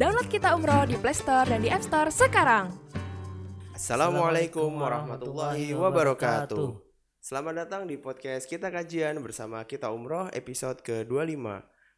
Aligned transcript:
Download 0.00 0.28
Kita 0.32 0.56
Umroh 0.56 0.88
di 0.88 0.96
Play 0.96 1.12
Store 1.12 1.44
dan 1.44 1.60
di 1.60 1.68
App 1.68 1.84
Store 1.84 2.08
sekarang. 2.08 2.72
Assalamualaikum 3.76 4.72
warahmatullahi 4.72 5.76
wabarakatuh. 5.76 6.80
Selamat 7.20 7.68
datang 7.68 7.84
di 7.84 8.00
podcast 8.00 8.48
Kita 8.48 8.72
Kajian 8.72 9.20
bersama 9.20 9.60
Kita 9.68 9.92
Umroh 9.92 10.32
episode 10.32 10.80
ke-25. 10.80 11.44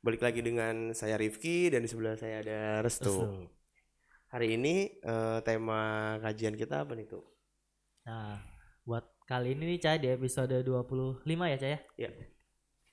Balik 0.02 0.18
lagi 0.18 0.42
dengan 0.42 0.90
saya 0.98 1.14
Rifki 1.14 1.70
dan 1.70 1.86
di 1.86 1.88
sebelah 1.90 2.18
saya 2.18 2.42
ada 2.42 2.82
Restu. 2.82 3.46
Hari 4.34 4.58
ini 4.58 4.98
eh, 4.98 5.38
tema 5.46 6.18
kajian 6.18 6.58
kita 6.58 6.82
apa 6.82 6.98
nih 6.98 7.06
tuh? 7.06 7.22
Nah, 8.02 8.42
buat 8.82 9.06
kali 9.30 9.54
ini 9.54 9.78
nih 9.78 9.78
Cah 9.78 9.94
di 10.02 10.10
episode 10.10 10.58
25 10.58 11.22
ya 11.22 11.54
Cah 11.54 11.70
ya. 11.70 11.80
Ya, 11.94 12.10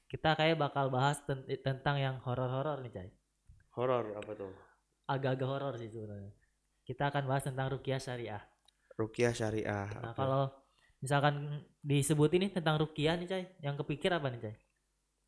Kita 0.06 0.38
kayak 0.38 0.62
bakal 0.62 0.94
bahas 0.94 1.18
ten- 1.26 1.50
tentang 1.66 1.98
yang 1.98 2.22
horor-horor 2.22 2.86
nih 2.86 2.94
Cah. 2.94 3.10
horor 3.74 4.14
apa 4.14 4.38
tuh? 4.38 4.69
Agak-agak 5.10 5.48
horor 5.50 5.74
sih 5.82 5.90
sebenarnya. 5.90 6.34
Kita 6.86 7.10
akan 7.10 7.24
bahas 7.26 7.44
tentang 7.50 7.74
rukiah 7.74 7.98
syariah. 7.98 8.42
Rukiah 8.94 9.34
syariah. 9.34 9.90
Nah, 9.90 10.14
Oke. 10.14 10.18
kalau 10.22 10.44
misalkan 11.02 11.66
disebut 11.82 12.30
ini 12.38 12.54
tentang 12.54 12.78
rukiah 12.78 13.18
nih 13.18 13.26
Cah, 13.26 13.42
yang 13.66 13.74
kepikir 13.74 14.14
apa 14.14 14.30
nih 14.30 14.42
Cah? 14.46 14.56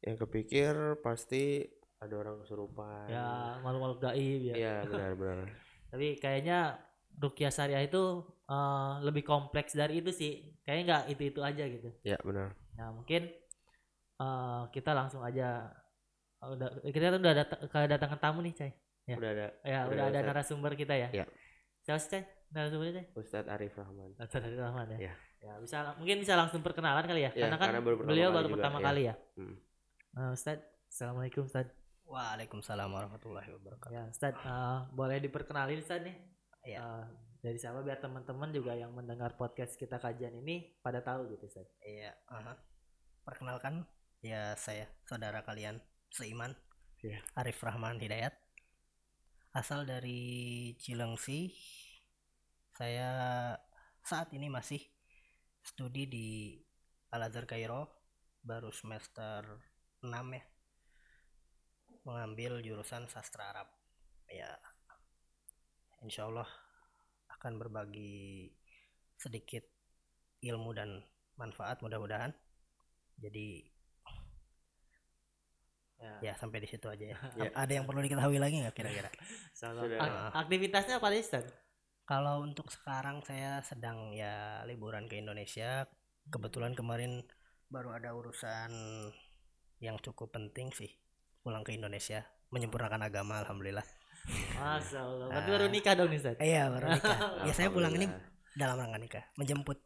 Yang 0.06 0.18
kepikir 0.28 0.74
pasti 1.02 1.66
ada 2.02 2.14
orang 2.18 2.42
kesurupan. 2.42 3.10
Ya, 3.10 3.58
makhluk-makhluk 3.62 4.02
gaib 4.02 4.42
ya. 4.54 4.56
Iya, 4.58 4.76
benar-benar. 4.90 5.50
Tapi 5.94 6.08
kayaknya 6.18 6.82
rukiah 7.22 7.54
syariah 7.54 7.86
itu 7.86 8.26
eh, 8.50 8.94
lebih 9.06 9.22
kompleks 9.22 9.78
dari 9.78 10.02
itu 10.02 10.10
sih. 10.10 10.58
Kayaknya 10.66 10.84
nggak 10.86 11.04
itu-itu 11.14 11.42
aja 11.46 11.64
gitu. 11.70 11.90
Ya, 12.02 12.18
benar. 12.26 12.58
Nah 12.78 12.90
mungkin 12.90 13.30
eh, 14.18 14.64
kita 14.74 14.92
langsung 14.98 15.22
aja 15.22 15.70
oh, 16.42 16.58
udah 16.58 16.70
kita 16.90 17.22
udah 17.22 17.34
datang 17.46 17.60
kedatangan 17.70 18.20
tamu 18.20 18.42
nih 18.42 18.54
Cai. 18.58 18.74
Ya. 19.12 19.18
Udah 19.20 19.32
ada 19.36 19.48
Ya 19.62 19.80
Udah 19.86 19.92
udah, 19.92 20.06
ada 20.08 20.20
Ustaz. 20.20 20.30
narasumber 20.32 20.72
kita 20.80 20.94
ya. 20.96 21.10
Ya. 21.12 21.26
Siapa 21.84 22.00
sih 22.00 22.10
Cai? 22.12 22.24
Narasumbernya 22.52 22.94
Cai? 22.98 23.06
Ustadz 23.18 23.50
Arif 23.52 23.74
Rahman. 23.76 24.10
Ustaz 24.16 24.42
Arif 24.44 24.60
Rahman 24.60 24.88
ya. 24.96 25.00
Ya. 25.12 25.14
Ya 25.42 25.54
bisa 25.58 25.98
mungkin 25.98 26.22
bisa 26.22 26.38
langsung 26.38 26.62
perkenalan 26.62 27.02
kali 27.02 27.26
ya. 27.26 27.32
Ya, 27.34 27.50
karena 27.50 27.58
kan 27.58 27.68
karena 27.74 27.82
baru 27.82 27.96
beliau 28.06 28.30
baru 28.30 28.48
juga, 28.48 28.56
pertama 28.62 28.78
ya. 28.78 28.84
kali 28.86 29.02
ya. 29.10 29.16
Hmm. 29.34 29.56
Eh, 30.12 30.32
Ustaz, 30.38 30.60
assalamualaikum 30.86 31.44
Ustaz. 31.50 31.68
Waalaikumsalam 32.06 32.90
warahmatullahi 32.92 33.50
wabarakatuh. 33.58 33.90
Ya 33.96 34.04
Ustaz, 34.06 34.38
eh, 34.38 34.80
boleh 34.94 35.18
diperkenalin 35.18 35.82
Ustaz 35.82 36.06
nih? 36.06 36.14
Iya. 36.62 36.78
Eh, 36.78 37.04
dari 37.42 37.58
siapa 37.58 37.82
biar 37.82 37.98
teman-teman 37.98 38.54
juga 38.54 38.78
yang 38.78 38.94
mendengar 38.94 39.34
podcast 39.34 39.74
kita 39.74 39.98
kajian 39.98 40.38
ini 40.38 40.78
pada 40.86 41.02
tahu 41.02 41.26
gitu 41.34 41.50
Ustaz. 41.50 41.66
Iya, 41.82 42.14
aha. 42.30 42.54
Perkenalkan, 43.26 43.82
ya 44.22 44.54
saya 44.62 44.86
saudara 45.10 45.42
kalian 45.42 45.82
seiman, 46.14 46.54
Iya. 47.02 47.18
Arif 47.34 47.58
Rahman 47.66 47.98
Hidayat. 47.98 48.38
Asal 49.52 49.84
dari 49.84 50.72
Cilengsi. 50.80 51.52
Saya 52.72 53.12
saat 54.00 54.32
ini 54.32 54.48
masih 54.48 54.80
studi 55.60 56.08
di 56.08 56.56
Al 57.12 57.28
Azhar 57.28 57.44
Kairo, 57.44 57.84
baru 58.40 58.72
semester 58.72 59.44
6 60.00 60.08
ya. 60.08 60.44
Mengambil 62.08 62.64
jurusan 62.64 63.12
sastra 63.12 63.52
Arab. 63.52 63.68
Ya, 64.32 64.56
insya 66.00 66.32
Allah 66.32 66.48
akan 67.36 67.60
berbagi 67.60 68.56
sedikit 69.20 69.68
ilmu 70.40 70.72
dan 70.72 71.04
manfaat 71.36 71.84
mudah-mudahan. 71.84 72.32
Jadi 73.20 73.68
Ya. 76.02 76.18
ya 76.20 76.34
sampai 76.34 76.58
di 76.60 76.68
situ 76.68 76.90
aja 76.90 77.14
ya. 77.14 77.18
Ya. 77.40 77.50
Ada 77.54 77.78
yang 77.78 77.86
perlu 77.86 78.02
diketahui 78.02 78.42
lagi 78.42 78.58
nggak 78.58 78.74
kira-kira? 78.74 79.10
Ak- 80.02 80.34
aktivitasnya 80.46 80.98
apa 80.98 81.14
nih? 81.14 81.22
Kalau 82.04 82.42
untuk 82.42 82.74
sekarang 82.74 83.22
saya 83.22 83.62
sedang 83.62 84.12
ya 84.12 84.66
liburan 84.66 85.06
ke 85.06 85.22
Indonesia. 85.22 85.86
Kebetulan 86.22 86.74
kemarin 86.74 87.22
baru 87.66 87.96
ada 87.96 88.14
urusan 88.14 88.70
yang 89.78 89.98
cukup 89.98 90.30
penting 90.30 90.70
sih 90.70 90.90
pulang 91.42 91.62
ke 91.62 91.74
Indonesia 91.74 92.22
menyempurnakan 92.50 93.02
agama 93.02 93.42
alhamdulillah. 93.42 93.86
Masya 94.54 95.00
Allah. 95.02 95.28
Berarti 95.30 95.50
Ah. 95.50 95.54
baru 95.58 95.66
nikah 95.70 95.94
dong 95.98 96.10
nih 96.10 96.20
Ustaz? 96.22 96.38
Iya 96.38 96.64
baru 96.70 96.86
nikah. 96.94 97.18
ya 97.50 97.54
saya 97.54 97.70
pulang 97.70 97.94
ini 97.96 98.06
dalam 98.54 98.78
rangka 98.78 99.00
nikah, 99.00 99.24
menjemput 99.34 99.78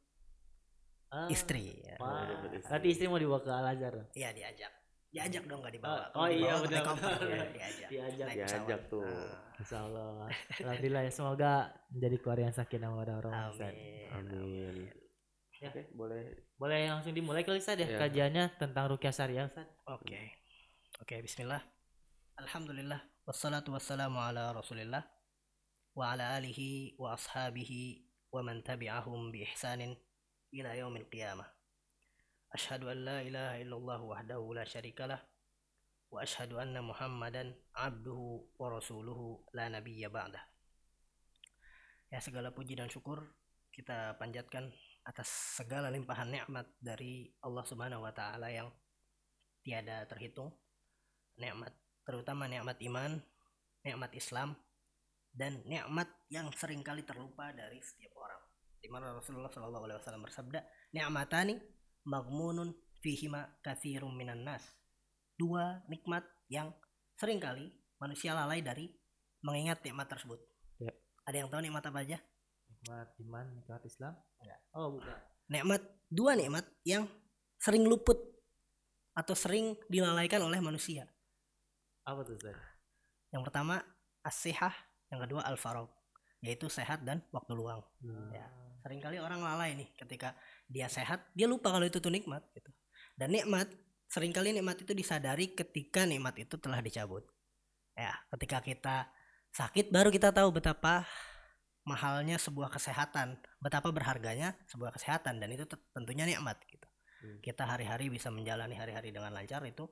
Ah, 1.13 1.29
istri. 1.31 1.79
ya. 1.85 1.95
Wah. 2.01 2.28
Berarti 2.51 2.88
istri 2.91 3.06
mau 3.07 3.16
dibawa 3.16 3.40
ke 3.40 3.47
Al 3.47 3.67
Azhar. 3.72 3.95
Iya 4.11 4.35
diajak. 4.35 4.73
Diajak 5.11 5.43
dong 5.47 5.59
nggak 5.63 5.75
dibawa. 5.77 6.03
Oh, 6.11 6.25
Kalau 6.25 6.31
iya, 6.31 6.53
benar. 6.59 6.83
Iya, 6.83 7.45
diajak. 7.55 7.88
Diajak. 7.88 8.27
Naik 8.27 8.38
Diajak 8.38 8.59
pesawat. 8.59 8.91
tuh. 8.91 9.03
Ah. 9.05 9.33
Insya 9.55 9.77
Allah. 9.88 10.27
Alhamdulillah 10.59 11.01
ya. 11.07 11.11
Semoga 11.11 11.51
menjadi 11.88 12.16
keluarga 12.19 12.43
yang 12.51 12.55
sakinah 12.55 12.89
mawaddah 12.91 13.16
warahmah. 13.23 13.45
Amin. 13.55 14.07
Amin. 14.11 14.75
Ya. 15.63 15.71
Oke, 15.71 15.81
boleh. 15.95 16.23
Boleh 16.59 16.79
langsung 16.91 17.16
dimulai 17.16 17.47
kali 17.47 17.63
Ustaz 17.63 17.79
ya 17.79 17.88
Ya. 17.88 17.95
kajiannya 17.95 18.59
tentang 18.59 18.91
rukyah 18.91 19.16
syariah 19.16 19.47
Ustaz. 19.47 19.63
Oke. 19.88 20.19
Oke, 20.99 21.23
bismillah. 21.23 21.63
Alhamdulillah 22.35 22.99
wassalatu 23.23 23.72
wassalamu 23.72 24.19
ala 24.19 24.51
Rasulillah 24.51 25.07
wa 25.95 26.11
ala 26.11 26.35
alihi 26.35 26.99
wa 26.99 27.16
ashabihi 27.16 28.03
wa 28.35 28.43
man 28.43 28.59
tabi'ahum 28.59 29.31
bi 29.31 29.47
ihsanin 29.47 29.95
ila 30.51 30.75
yaumil 30.75 31.07
qiyamah. 31.07 31.47
Ashhadu 32.55 32.88
an 32.88 33.03
la 33.03 33.19
ilaha 33.19 33.59
illallah 33.59 33.99
wahdahu 33.99 34.55
la 34.55 34.63
syarikalah 34.63 35.19
wa 36.07 36.23
ashhadu 36.23 36.55
anna 36.55 36.79
Muhammadan 36.79 37.51
abduhu 37.75 38.47
wa 38.55 38.71
rasuluhu 38.71 39.43
la 39.51 39.67
nabiyya 39.67 40.07
ba'dah. 40.07 40.39
Ya 42.07 42.23
segala 42.23 42.55
puji 42.55 42.79
dan 42.79 42.88
syukur 42.88 43.27
kita 43.75 44.16
panjatkan 44.16 44.71
atas 45.03 45.59
segala 45.59 45.91
limpahan 45.91 46.31
nikmat 46.31 46.63
dari 46.79 47.27
Allah 47.43 47.67
Subhanahu 47.67 48.07
wa 48.07 48.16
taala 48.16 48.47
yang 48.47 48.72
tiada 49.59 50.07
terhitung 50.07 50.55
nikmat 51.35 51.75
terutama 52.07 52.47
nikmat 52.47 52.79
iman 52.87 53.19
nikmat 53.83 54.16
Islam 54.16 54.55
dan 55.35 55.59
nikmat 55.67 56.07
yang 56.31 56.47
sering 56.55 56.79
kali 56.79 57.03
terlupa 57.03 57.51
dari 57.51 57.83
setiap 57.83 58.16
orang 58.16 58.39
di 58.79 58.87
mana 58.87 59.11
Rasulullah 59.11 59.51
Shallallahu 59.51 59.91
Alaihi 59.91 59.99
Wasallam 59.99 60.23
bersabda 60.23 60.59
nikmatani 60.95 61.59
magmunun 62.05 62.71
fihima 63.01 63.49
kathirun 63.61 64.13
minan 64.13 64.45
nas 64.45 64.61
dua 65.35 65.83
nikmat 65.91 66.23
yang 66.47 66.71
sering 67.17 67.41
kali 67.41 67.73
manusia 67.97 68.31
lalai 68.31 68.61
dari 68.61 68.88
mengingat 69.41 69.81
nikmat 69.83 70.09
tersebut 70.09 70.39
Ya. 70.75 70.91
ada 71.23 71.35
yang 71.39 71.47
tahu 71.47 71.63
nikmat 71.63 71.83
apa 71.88 71.99
aja 72.03 72.19
Nikmat 72.66 73.09
iman, 73.21 73.45
nikmat 73.55 73.81
Islam. 73.85 74.13
Enggak. 74.41 74.59
Oh, 74.73 74.97
bukan. 74.97 75.17
nikmat 75.47 75.81
dua 76.09 76.33
nikmat 76.35 76.66
yang 76.83 77.05
sering 77.57 77.85
luput 77.85 78.17
atau 79.16 79.33
sering 79.37 79.77
dilalaikan 79.87 80.41
oleh 80.43 80.59
manusia 80.59 81.07
Apa 82.03 82.22
tuh 82.22 82.37
Ustaz? 82.37 82.57
Yang 83.33 83.43
pertama 83.49 83.81
as-sihah, 84.22 84.73
yang 85.09 85.22
kedua 85.25 85.41
al-farag, 85.47 85.89
yaitu 86.45 86.69
sehat 86.69 87.01
dan 87.01 87.25
waktu 87.33 87.57
luang. 87.57 87.81
Ya. 88.29 88.45
Seringkali 88.85 89.17
orang 89.17 89.41
lalai 89.41 89.73
nih 89.73 89.89
ketika 89.97 90.38
dia 90.69 90.85
sehat, 90.85 91.25
dia 91.33 91.50
lupa 91.50 91.73
kalau 91.73 91.89
itu 91.89 91.97
tuh 91.97 92.13
nikmat 92.13 92.45
gitu. 92.53 92.69
Dan 93.17 93.33
nikmat, 93.33 93.66
sering 94.06 94.29
kali 94.29 94.53
nikmat 94.53 94.78
itu 94.78 94.94
disadari 94.94 95.57
ketika 95.57 96.05
nikmat 96.05 96.38
itu 96.38 96.53
telah 96.61 96.85
dicabut. 96.85 97.25
Ya, 97.97 98.13
ketika 98.38 98.61
kita 98.61 98.97
sakit 99.57 99.89
baru 99.89 100.13
kita 100.13 100.29
tahu 100.29 100.53
betapa 100.53 101.09
mahalnya 101.88 102.38
sebuah 102.38 102.69
kesehatan, 102.69 103.41
betapa 103.57 103.89
berharganya 103.89 104.53
sebuah 104.69 104.94
kesehatan 104.94 105.41
dan 105.41 105.50
itu 105.50 105.66
tentunya 105.94 106.29
nikmat 106.29 106.61
gitu. 106.69 106.85
Hmm. 107.25 107.41
Kita 107.41 107.66
hari-hari 107.66 108.14
bisa 108.14 108.29
menjalani 108.29 108.78
hari-hari 108.78 109.09
dengan 109.09 109.34
lancar 109.34 109.66
itu 109.66 109.90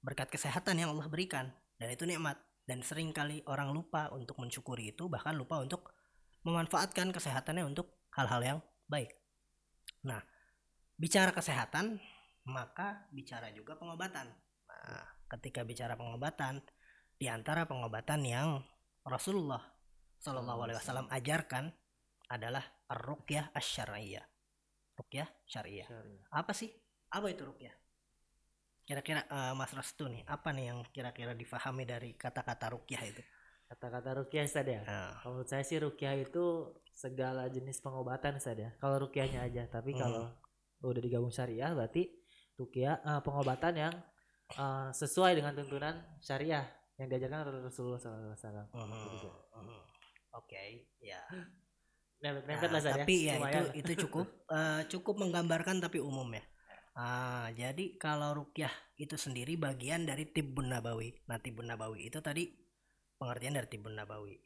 berkat 0.00 0.32
kesehatan 0.32 0.80
yang 0.80 0.96
Allah 0.96 1.08
berikan 1.12 1.52
dan 1.76 1.88
itu 1.92 2.08
nikmat 2.08 2.40
dan 2.66 2.80
sering 2.86 3.10
kali 3.10 3.42
orang 3.50 3.74
lupa 3.74 4.08
untuk 4.14 4.38
mensyukuri 4.38 4.94
itu 4.94 5.10
bahkan 5.10 5.34
lupa 5.34 5.58
untuk 5.58 5.90
memanfaatkan 6.46 7.10
kesehatannya 7.10 7.66
untuk 7.66 8.02
hal-hal 8.14 8.40
yang 8.42 8.58
baik. 8.86 9.10
Nah, 10.06 10.22
bicara 10.98 11.34
kesehatan 11.34 11.98
maka 12.46 13.06
bicara 13.14 13.50
juga 13.54 13.78
pengobatan. 13.78 14.30
Nah, 14.66 15.06
ketika 15.38 15.62
bicara 15.62 15.94
pengobatan 15.94 16.62
di 17.18 17.30
antara 17.30 17.66
pengobatan 17.66 18.22
yang 18.26 18.48
Rasulullah 19.06 19.62
Shallallahu 20.22 20.60
Alaihi 20.66 20.78
Wasallam 20.78 21.10
ajarkan 21.10 21.74
adalah 22.30 22.62
rukyah 22.90 23.50
asyariyah. 23.54 24.22
Rukyah 24.94 25.28
syariah. 25.46 25.86
Syariah. 25.86 26.26
Apa 26.30 26.52
sih? 26.54 26.70
Apa 27.10 27.26
itu 27.32 27.42
rukyah? 27.42 27.74
Kira-kira 28.92 29.24
eh, 29.24 29.52
Mas 29.56 29.72
Restu 29.72 30.04
nih, 30.04 30.20
apa 30.28 30.52
nih 30.52 30.68
yang 30.68 30.84
kira-kira 30.92 31.32
difahami 31.32 31.88
dari 31.88 32.12
kata-kata 32.12 32.76
rukyah 32.76 33.00
itu? 33.08 33.24
Kata-kata 33.72 34.20
rukyah 34.20 34.44
Ustaz 34.44 34.68
ya. 34.68 34.84
Nah, 34.84 35.16
Kalau 35.16 35.40
menurut 35.40 35.48
saya 35.48 35.64
sih 35.64 35.80
rukyah 35.80 36.12
itu 36.20 36.44
segala 36.92 37.48
jenis 37.48 37.80
pengobatan 37.80 38.36
Ustaz 38.36 38.60
ya. 38.60 38.68
Kalau 38.76 39.08
rukyahnya 39.08 39.48
aja, 39.48 39.64
tapi 39.72 39.96
Hmm. 39.96 40.00
kalau 40.04 40.28
udah 40.84 41.00
digabung 41.00 41.32
syariah 41.32 41.72
berarti 41.72 42.04
rukyah 42.60 43.00
eh, 43.00 43.20
pengobatan 43.24 43.72
yang 43.80 43.94
eh, 44.60 44.88
sesuai 44.92 45.40
dengan 45.40 45.56
tuntunan 45.56 45.96
syariah 46.20 46.68
yang 47.00 47.08
diajarkan 47.08 47.48
oleh 47.48 47.64
Rasulullah 47.64 47.96
SAW 47.96 48.68
Mhm, 48.76 49.08
mhm. 49.56 49.80
Oke, 50.36 50.84
ya. 51.00 51.24
nempel 52.20 52.44
Nah, 52.44 52.60
nempel 52.60 52.70
lah 52.76 52.82
tapi 53.00 53.14
ya 53.24 53.40
itu 53.40 53.40
Lumayan. 53.40 53.64
itu 53.72 53.92
cukup 54.04 54.26
eh, 54.52 54.80
cukup 54.92 55.14
menggambarkan 55.16 55.80
tapi 55.80 55.96
umum 55.96 56.28
ya. 56.36 56.44
Ah, 56.92 57.48
jadi 57.56 57.96
kalau 57.96 58.36
rukyah 58.36 58.72
itu 59.00 59.16
sendiri 59.16 59.56
bagian 59.56 60.04
dari 60.04 60.28
tibbun 60.28 60.68
nabawi. 60.68 61.08
Nah, 61.28 61.40
tibbun 61.40 61.64
nabawi 61.72 62.12
itu 62.12 62.20
tadi 62.20 62.52
pengertian 63.16 63.56
dari 63.56 63.68
tibbun 63.72 63.96
nabawi. 63.96 64.36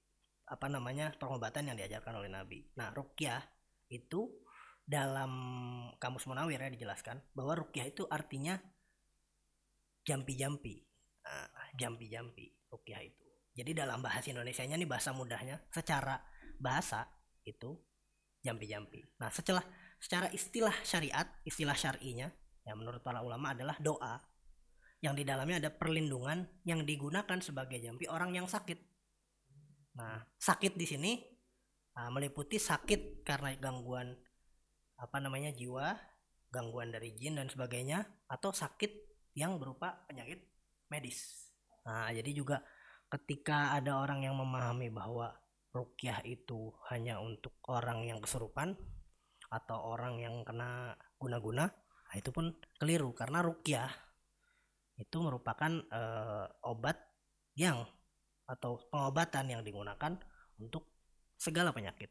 Apa 0.46 0.70
namanya? 0.70 1.10
pengobatan 1.18 1.66
yang 1.66 1.76
diajarkan 1.78 2.22
oleh 2.22 2.30
Nabi. 2.30 2.62
Nah, 2.78 2.94
rukyah 2.94 3.42
itu 3.90 4.30
dalam 4.86 5.32
kamus 5.98 6.30
Munawir 6.30 6.62
ya 6.62 6.70
dijelaskan 6.70 7.18
bahwa 7.34 7.58
rukyah 7.58 7.90
itu 7.90 8.06
artinya 8.06 8.54
jampi-jampi. 10.06 10.86
Ah, 11.26 11.50
jampi-jampi 11.74 12.70
rukyah 12.70 13.02
itu. 13.02 13.26
Jadi 13.58 13.74
dalam 13.74 13.98
bahasa 13.98 14.30
Indonesianya 14.30 14.78
nih 14.78 14.86
bahasa 14.86 15.10
mudahnya 15.10 15.58
secara 15.74 16.22
bahasa 16.62 17.10
itu 17.42 17.74
jampi-jampi. 18.46 19.02
Nah, 19.18 19.34
setelah 19.34 19.66
secara 20.00 20.28
istilah 20.32 20.74
syariat, 20.84 21.26
istilah 21.42 21.76
syar'inya 21.76 22.28
ya 22.66 22.74
menurut 22.74 23.00
para 23.00 23.22
ulama 23.22 23.54
adalah 23.54 23.78
doa 23.78 24.18
yang 24.98 25.14
di 25.14 25.22
dalamnya 25.22 25.62
ada 25.62 25.70
perlindungan 25.70 26.42
yang 26.66 26.82
digunakan 26.82 27.38
sebagai 27.38 27.78
jampi 27.78 28.10
orang 28.10 28.34
yang 28.34 28.50
sakit. 28.50 28.80
Nah, 29.96 30.18
sakit 30.34 30.74
di 30.74 30.86
sini 30.88 31.12
ah, 31.94 32.10
meliputi 32.10 32.58
sakit 32.58 33.22
karena 33.22 33.54
gangguan 33.54 34.18
apa 34.96 35.16
namanya 35.20 35.54
jiwa, 35.54 35.94
gangguan 36.50 36.90
dari 36.90 37.14
jin 37.14 37.38
dan 37.38 37.46
sebagainya 37.46 38.02
atau 38.26 38.50
sakit 38.50 38.90
yang 39.36 39.60
berupa 39.60 40.02
penyakit 40.08 40.42
medis. 40.88 41.52
Nah, 41.86 42.10
jadi 42.10 42.32
juga 42.34 42.64
ketika 43.06 43.76
ada 43.78 44.02
orang 44.02 44.26
yang 44.26 44.34
memahami 44.34 44.90
bahwa 44.90 45.30
rukyah 45.70 46.24
itu 46.24 46.72
hanya 46.88 47.20
untuk 47.20 47.60
orang 47.68 48.08
yang 48.08 48.18
kesurupan 48.18 48.74
atau 49.50 49.94
orang 49.94 50.18
yang 50.18 50.42
kena 50.42 50.94
guna-guna, 51.16 51.70
nah 51.70 52.14
itu 52.14 52.30
pun 52.34 52.54
keliru. 52.78 53.14
Karena 53.14 53.42
rukyah 53.42 53.90
itu 54.96 55.16
merupakan 55.20 55.70
eh, 55.70 56.46
obat 56.64 56.96
yang 57.56 57.84
atau 58.46 58.78
pengobatan 58.92 59.50
yang 59.50 59.62
digunakan 59.66 60.16
untuk 60.58 60.86
segala 61.36 61.74
penyakit. 61.74 62.10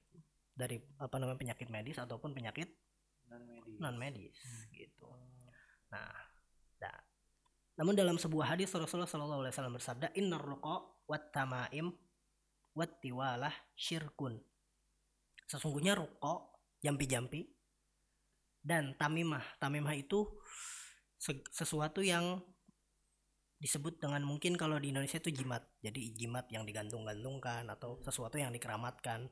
Dari 0.55 0.79
apa 0.99 1.15
namanya 1.19 1.39
penyakit 1.39 1.67
medis 1.67 1.99
ataupun 1.99 2.31
penyakit 2.31 2.71
non 3.81 3.97
medis 3.99 4.37
gitu. 4.71 5.09
Nah, 5.91 6.13
nah, 6.79 6.97
namun 7.75 7.91
dalam 7.97 8.15
sebuah 8.15 8.55
hadis 8.55 8.71
Rasulullah 8.71 9.09
Shallallahu 9.09 9.41
Alaihi 9.43 9.53
Wasallam 9.55 9.75
bersabda, 9.75 10.07
Innar 10.15 10.43
ruqa 10.43 10.85
wat 11.11 11.35
tamaim 11.35 11.91
wat 12.71 13.03
tiwalah 13.03 13.51
syirkun. 13.75 14.39
Sesungguhnya 15.45 15.99
ruko 15.99 16.54
jampi-jampi 16.85 17.49
dan 18.61 18.93
tamimah. 19.01 19.41
Tamimah 19.57 19.97
itu 19.97 20.29
se- 21.17 21.45
sesuatu 21.49 22.05
yang 22.05 22.37
disebut 23.57 23.97
dengan 23.97 24.21
mungkin 24.21 24.53
kalau 24.59 24.77
di 24.77 24.93
Indonesia 24.93 25.17
itu 25.17 25.33
jimat. 25.33 25.65
Jadi 25.81 26.13
jimat 26.13 26.45
yang 26.53 26.69
digantung-gantungkan 26.69 27.65
atau 27.73 27.97
sesuatu 28.05 28.37
yang 28.37 28.53
dikeramatkan. 28.53 29.25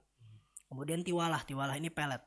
Kemudian 0.66 1.06
tiwalah, 1.06 1.46
tiwalah 1.46 1.78
ini 1.78 1.94
pelet. 1.94 2.26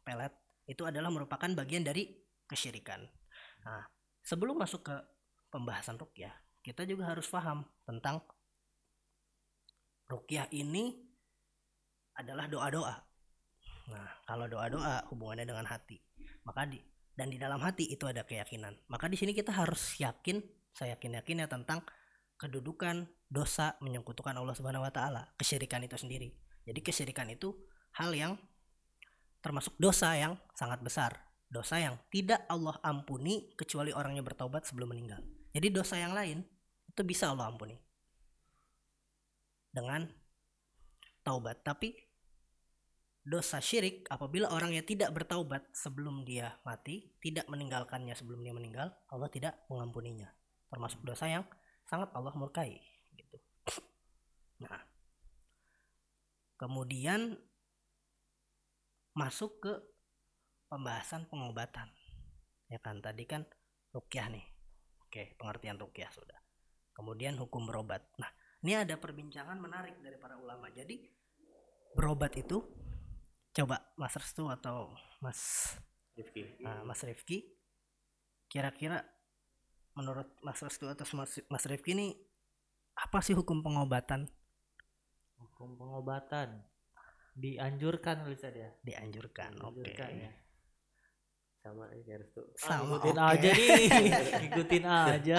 Pelet 0.00 0.32
itu 0.64 0.82
adalah 0.88 1.12
merupakan 1.12 1.50
bagian 1.52 1.84
dari 1.84 2.08
kesyirikan. 2.48 3.04
Nah, 3.66 3.84
sebelum 4.24 4.56
masuk 4.56 4.86
ke 4.86 4.96
pembahasan 5.50 5.98
rukyah, 5.98 6.32
kita 6.62 6.88
juga 6.88 7.10
harus 7.10 7.26
paham 7.28 7.66
tentang 7.84 8.22
rukyah 10.06 10.46
ini 10.54 10.94
adalah 12.16 12.48
doa-doa. 12.48 12.96
Nah, 13.86 14.06
kalau 14.26 14.50
doa-doa 14.50 15.06
hubungannya 15.10 15.46
dengan 15.46 15.66
hati, 15.66 16.02
maka 16.42 16.66
di 16.66 16.82
dan 17.16 17.32
di 17.32 17.40
dalam 17.40 17.56
hati 17.64 17.88
itu 17.88 18.04
ada 18.04 18.26
keyakinan. 18.28 18.76
Maka 18.92 19.08
di 19.08 19.16
sini 19.16 19.32
kita 19.32 19.48
harus 19.48 19.96
yakin, 19.96 20.44
saya 20.76 20.94
yakin-yakin 20.98 21.42
ya 21.42 21.48
tentang 21.48 21.80
kedudukan 22.36 23.08
dosa 23.32 23.80
menyekutukan 23.80 24.36
Allah 24.36 24.52
Subhanahu 24.52 24.84
wa 24.84 24.92
taala, 24.92 25.32
kesyirikan 25.40 25.80
itu 25.80 25.96
sendiri. 25.96 26.36
Jadi 26.68 26.80
kesyirikan 26.84 27.32
itu 27.32 27.56
hal 27.96 28.12
yang 28.12 28.36
termasuk 29.40 29.72
dosa 29.80 30.12
yang 30.12 30.36
sangat 30.52 30.84
besar, 30.84 31.16
dosa 31.48 31.80
yang 31.80 31.96
tidak 32.12 32.44
Allah 32.52 32.76
ampuni 32.84 33.56
kecuali 33.56 33.96
orangnya 33.96 34.20
bertaubat 34.20 34.68
sebelum 34.68 34.92
meninggal. 34.92 35.24
Jadi 35.56 35.72
dosa 35.72 35.96
yang 35.96 36.12
lain 36.12 36.44
itu 36.92 37.00
bisa 37.00 37.32
Allah 37.32 37.48
ampuni 37.48 37.80
dengan 39.72 40.04
taubat. 41.24 41.64
Tapi 41.64 42.05
dosa 43.26 43.58
syirik 43.58 44.06
apabila 44.06 44.54
orangnya 44.54 44.86
tidak 44.86 45.10
bertaubat 45.10 45.66
sebelum 45.74 46.22
dia 46.22 46.62
mati, 46.62 47.10
tidak 47.18 47.50
meninggalkannya 47.50 48.14
sebelum 48.14 48.38
dia 48.46 48.54
meninggal, 48.54 48.94
Allah 49.10 49.26
tidak 49.26 49.66
mengampuninya. 49.66 50.30
Termasuk 50.70 51.02
dosa 51.02 51.26
yang 51.26 51.42
sangat 51.90 52.14
Allah 52.14 52.30
murkai 52.38 52.78
gitu. 53.18 53.36
Nah, 54.62 54.78
kemudian 56.54 57.34
masuk 59.18 59.58
ke 59.58 59.74
pembahasan 60.70 61.26
pengobatan. 61.26 61.90
Ya 62.70 62.78
kan 62.78 63.02
tadi 63.02 63.26
kan 63.26 63.42
rukyah 63.90 64.30
nih. 64.30 64.46
Oke, 65.02 65.34
pengertian 65.34 65.82
rukyah 65.82 66.14
sudah. 66.14 66.38
Kemudian 66.94 67.34
hukum 67.42 67.66
berobat. 67.66 68.06
Nah, 68.22 68.30
ini 68.62 68.78
ada 68.78 68.94
perbincangan 68.94 69.58
menarik 69.58 69.98
dari 69.98 70.14
para 70.14 70.38
ulama. 70.38 70.70
Jadi 70.70 71.02
berobat 71.94 72.34
itu 72.38 72.85
coba 73.56 73.80
Mas 73.96 74.12
Restu 74.12 74.44
atau 74.52 74.92
Mas 75.24 75.72
Rifki. 76.12 76.60
Nah, 76.60 76.84
Mas 76.84 77.00
Rifki 77.00 77.56
kira-kira 78.52 79.00
menurut 79.96 80.28
Mas 80.44 80.60
Restu 80.60 80.84
atau 80.92 81.08
Mas, 81.16 81.40
Mas 81.48 81.64
Rifki 81.64 81.96
ini 81.96 82.12
apa 83.00 83.24
sih 83.24 83.32
hukum 83.32 83.64
pengobatan 83.64 84.28
hukum 85.40 85.76
pengobatan 85.80 86.68
dianjurkan 87.32 88.28
Lisa 88.28 88.52
dia 88.52 88.76
dianjurkan? 88.84 89.56
Oke. 89.64 89.84
dianjurkan 89.84 90.12
ya 90.20 90.32
Sama 91.66 91.90
harus 91.90 92.30
tuh. 92.30 92.46
Ah, 92.62 92.78
Sama 92.78 92.94
ngikutin 92.94 93.18
oke. 93.18 93.26
aja 93.26 93.48
nih 93.50 93.84
ngikutin 94.46 94.84
aja 94.86 95.36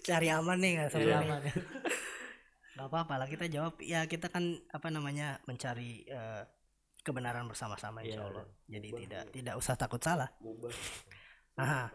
Cari 0.00 0.28
aman 0.32 0.56
nih 0.62 0.70
nggak 0.80 0.88
Cari 0.96 1.12
aman 1.12 1.40
ya. 1.44 1.54
Nggak 2.72 2.86
apa-apa 2.88 3.14
lah 3.20 3.28
kita 3.28 3.44
jawab 3.52 3.74
ya 3.84 4.08
kita 4.08 4.32
kan 4.32 4.56
apa 4.72 4.88
namanya 4.88 5.36
mencari 5.44 6.08
eh, 6.08 6.42
kebenaran 7.06 7.46
bersama-sama 7.46 8.02
insya 8.02 8.18
Iya, 8.18 8.26
Allah. 8.26 8.44
Jadi 8.66 8.88
Mubah, 8.90 9.00
tidak 9.06 9.22
iya. 9.22 9.30
tidak 9.30 9.54
usah 9.54 9.74
takut 9.78 10.02
salah. 10.02 10.28
Aha. 11.62 11.86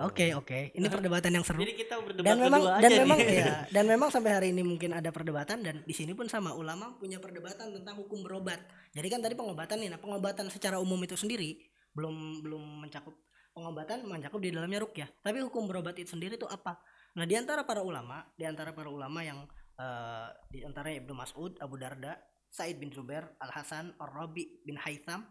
Oh. 0.00 0.08
Oke 0.08 0.32
oke. 0.32 0.72
Ini 0.72 0.88
perdebatan 0.88 1.36
yang 1.36 1.44
seru. 1.44 1.60
jadi 1.60 1.76
kita 1.76 2.00
berdebat 2.00 2.24
dan 2.24 2.40
memang 2.40 2.64
berdua 2.64 2.80
dan 2.80 2.90
aja 2.96 3.00
memang 3.04 3.18
ya 3.20 3.52
dan 3.68 3.84
memang 3.84 4.08
sampai 4.08 4.32
hari 4.32 4.48
ini 4.48 4.64
mungkin 4.64 4.96
ada 4.96 5.12
perdebatan 5.12 5.60
dan 5.60 5.84
di 5.84 5.92
sini 5.92 6.16
pun 6.16 6.32
sama 6.32 6.56
ulama 6.56 6.96
punya 6.96 7.20
perdebatan 7.20 7.76
tentang 7.76 8.00
hukum 8.00 8.24
berobat 8.24 8.56
jadi 8.96 9.04
kan 9.12 9.20
tadi 9.20 9.36
pengobatan 9.36 9.84
nih 9.84 9.92
nah 9.92 10.00
pengobatan 10.00 10.48
secara 10.48 10.80
umum 10.80 10.96
itu 11.04 11.12
sendiri 11.12 11.60
belum 11.92 12.40
belum 12.40 12.88
mencakup 12.88 13.12
pengobatan 13.52 14.08
mencakup 14.08 14.40
di 14.40 14.48
dalamnya 14.48 14.80
rukyah 14.80 15.12
tapi 15.20 15.44
hukum 15.44 15.68
berobat 15.68 15.92
itu 16.00 16.16
sendiri 16.16 16.40
itu 16.40 16.48
apa 16.48 16.80
nah 17.12 17.28
di 17.28 17.36
antara 17.36 17.68
para 17.68 17.84
ulama 17.84 18.24
di 18.32 18.48
antara 18.48 18.72
para 18.72 18.88
ulama 18.88 19.20
yang 19.20 19.44
eh, 19.76 20.28
di 20.48 20.64
antara 20.64 20.88
Ibnu 20.88 21.12
Mas'ud 21.12 21.60
Abu 21.60 21.76
Darda 21.76 22.16
Said 22.52 22.76
bin 22.76 22.92
Zubair 22.92 23.32
Al 23.40 23.48
Hasan 23.48 23.96
Ar 23.96 24.12
Rabi 24.12 24.60
bin 24.68 24.76
Haytham 24.76 25.24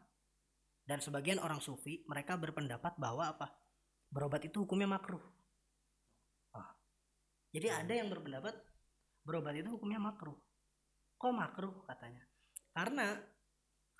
dan 0.90 0.98
sebagian 0.98 1.38
orang 1.38 1.62
sufi 1.62 2.02
mereka 2.10 2.34
berpendapat 2.36 2.98
bahwa 2.98 3.30
apa 3.30 3.54
berobat 4.10 4.42
itu 4.50 4.66
hukumnya 4.66 4.90
makruh 4.98 5.22
jadi 7.52 7.68
ada 7.84 7.94
yang 7.94 8.08
berpendapat 8.08 8.56
berobat 9.28 9.60
itu 9.60 9.70
hukumnya 9.76 10.00
makruh. 10.00 10.36
Kok 11.20 11.34
makruh 11.36 11.84
katanya? 11.86 12.24
Karena 12.72 13.20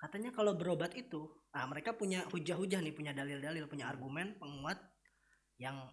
katanya 0.00 0.32
kalau 0.32 0.56
berobat 0.56 0.96
itu, 0.96 1.28
ah 1.52 1.68
mereka 1.68 1.92
punya 1.92 2.24
hujah-hujah 2.32 2.80
nih, 2.80 2.96
punya 2.96 3.12
dalil-dalil, 3.12 3.68
punya 3.68 3.92
argumen 3.92 4.34
penguat 4.40 4.80
yang 5.60 5.84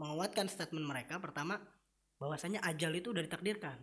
menguatkan 0.00 0.48
statement 0.48 0.88
mereka. 0.88 1.20
Pertama, 1.20 1.60
bahwasanya 2.16 2.64
ajal 2.64 2.96
itu 2.96 3.12
udah 3.12 3.22
ditakdirkan. 3.22 3.76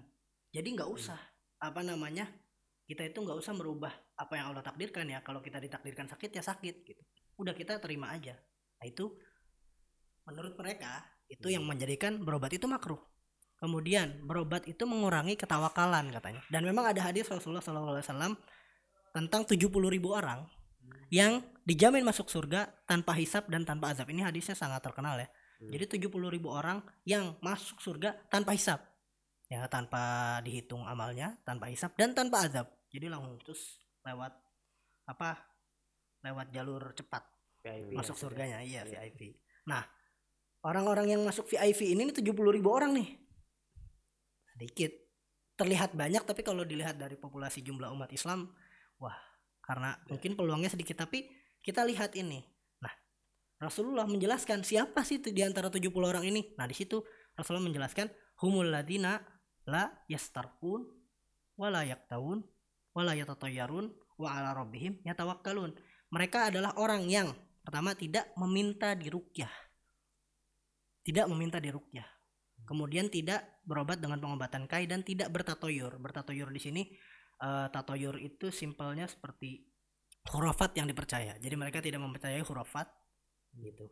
Jadi 0.52 0.68
nggak 0.76 0.90
usah 0.90 1.22
apa 1.62 1.86
namanya 1.86 2.26
kita 2.90 3.08
itu 3.08 3.24
nggak 3.24 3.38
usah 3.38 3.54
merubah 3.56 3.94
apa 4.18 4.34
yang 4.36 4.52
Allah 4.52 4.66
takdirkan 4.66 5.08
ya. 5.08 5.22
Kalau 5.22 5.40
kita 5.40 5.62
ditakdirkan 5.62 6.10
sakit 6.10 6.30
ya 6.34 6.44
sakit 6.44 6.76
gitu. 6.84 7.02
Udah 7.40 7.56
kita 7.56 7.80
terima 7.80 8.12
aja. 8.12 8.36
Nah 8.82 8.86
itu 8.90 9.16
menurut 10.28 10.58
mereka 10.58 11.06
itu 11.32 11.48
yang 11.48 11.64
menjadikan 11.64 12.20
berobat 12.20 12.52
itu 12.52 12.68
makruh. 12.68 13.00
Kemudian 13.62 14.26
berobat 14.26 14.66
itu 14.66 14.84
mengurangi 14.90 15.38
ketawakalan 15.38 16.10
katanya. 16.12 16.42
Dan 16.50 16.66
memang 16.66 16.92
ada 16.92 17.00
hadis 17.06 17.30
Rasulullah 17.30 17.62
SAW 17.62 18.36
tentang 19.14 19.42
70 19.46 19.70
ribu 19.70 20.18
orang 20.18 20.50
yang 21.14 21.46
dijamin 21.64 22.02
masuk 22.02 22.28
surga 22.28 22.74
tanpa 22.90 23.14
hisap 23.16 23.48
dan 23.48 23.64
tanpa 23.64 23.94
azab. 23.94 24.10
Ini 24.10 24.28
hadisnya 24.28 24.58
sangat 24.58 24.82
terkenal 24.82 25.22
ya. 25.22 25.30
Jadi 25.62 26.02
70 26.02 26.10
ribu 26.34 26.50
orang 26.50 26.82
yang 27.06 27.38
masuk 27.38 27.78
surga 27.78 28.18
tanpa 28.34 28.58
hisap. 28.58 28.82
Ya, 29.52 29.68
tanpa 29.68 30.40
dihitung 30.48 30.88
amalnya, 30.88 31.36
tanpa 31.44 31.68
hisap 31.68 32.00
dan 32.00 32.16
tanpa 32.16 32.48
azab. 32.48 32.72
Jadi 32.88 33.12
langsung 33.12 33.36
terus 33.44 33.84
lewat 34.08 34.32
apa? 35.12 35.44
Lewat 36.24 36.56
jalur 36.56 36.96
cepat 36.96 37.28
VIP 37.60 37.92
masuk 38.00 38.16
ya, 38.16 38.22
surganya, 38.24 38.58
iya 38.64 38.88
VIP. 38.88 39.36
Nah, 39.68 39.84
orang-orang 40.64 41.12
yang 41.12 41.22
masuk 41.28 41.52
VIP 41.52 41.92
ini 41.92 42.08
nih 42.08 42.16
70 42.16 42.32
ribu 42.32 42.70
orang 42.72 42.96
nih. 42.96 43.10
Sedikit. 44.56 44.92
Terlihat 45.60 46.00
banyak 46.00 46.24
tapi 46.24 46.48
kalau 46.48 46.64
dilihat 46.64 46.96
dari 46.96 47.20
populasi 47.20 47.60
jumlah 47.60 47.92
umat 47.92 48.08
Islam, 48.16 48.50
wah, 49.04 49.20
karena 49.62 50.00
mungkin 50.08 50.34
peluangnya 50.34 50.72
sedikit 50.72 51.04
tapi 51.04 51.28
kita 51.60 51.84
lihat 51.86 52.16
ini. 52.16 52.40
Nah, 52.82 52.94
Rasulullah 53.62 54.08
menjelaskan 54.08 54.64
siapa 54.64 55.04
sih 55.04 55.20
di 55.20 55.44
antara 55.44 55.68
70 55.68 55.92
orang 56.02 56.24
ini? 56.24 56.56
Nah, 56.56 56.66
di 56.66 56.74
situ 56.74 57.04
Rasulullah 57.36 57.68
menjelaskan 57.68 58.08
humul 58.42 58.74
ladina 58.74 59.22
la 59.68 59.92
yastarqun 60.10 60.82
wa 61.58 61.68
la 61.70 61.86
yaktawun 61.86 62.42
wa 62.92 63.02
wa 64.22 64.30
ala 64.38 64.50
rabbihim 64.54 65.02
yatawakkalun. 65.02 65.74
Mereka 66.12 66.54
adalah 66.54 66.78
orang 66.78 67.08
yang 67.10 67.34
pertama 67.66 67.98
tidak 67.98 68.30
meminta 68.38 68.94
dirukyah. 68.94 69.52
Tidak 71.02 71.26
meminta 71.26 71.58
dirukyah. 71.58 72.06
Kemudian 72.62 73.10
tidak 73.10 73.62
berobat 73.66 73.98
dengan 73.98 74.22
pengobatan 74.22 74.70
kai 74.70 74.86
dan 74.86 75.02
tidak 75.02 75.34
bertatoyur. 75.34 75.98
Bertatoyur 75.98 76.54
di 76.54 76.62
sini 76.62 76.82
eh, 77.42 77.68
tatoyur 77.74 78.22
itu 78.22 78.54
simpelnya 78.54 79.10
seperti 79.10 79.66
hurufat 80.30 80.78
yang 80.78 80.86
dipercaya. 80.86 81.42
Jadi 81.42 81.56
mereka 81.58 81.82
tidak 81.82 82.06
mempercayai 82.06 82.46
hurufat 82.46 82.86
gitu. 83.58 83.90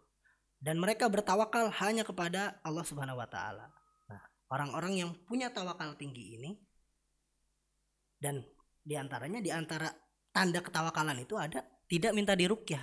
Dan 0.59 0.77
mereka 0.77 1.07
bertawakal 1.07 1.71
hanya 1.81 2.03
kepada 2.03 2.59
Allah 2.61 2.85
Subhanahu 2.85 3.17
wa 3.17 3.25
taala. 3.31 3.78
Orang-orang 4.49 4.93
yang 4.97 5.09
punya 5.29 5.53
tawakal 5.53 5.93
tinggi 5.93 6.35
ini 6.37 6.51
dan 8.17 8.41
di 8.81 8.97
antaranya 8.97 9.39
di 9.39 9.53
antara 9.53 9.87
tanda 10.33 10.59
ketawakalan 10.65 11.21
itu 11.21 11.37
ada 11.37 11.61
tidak 11.85 12.11
minta 12.17 12.33
dirukyah 12.33 12.81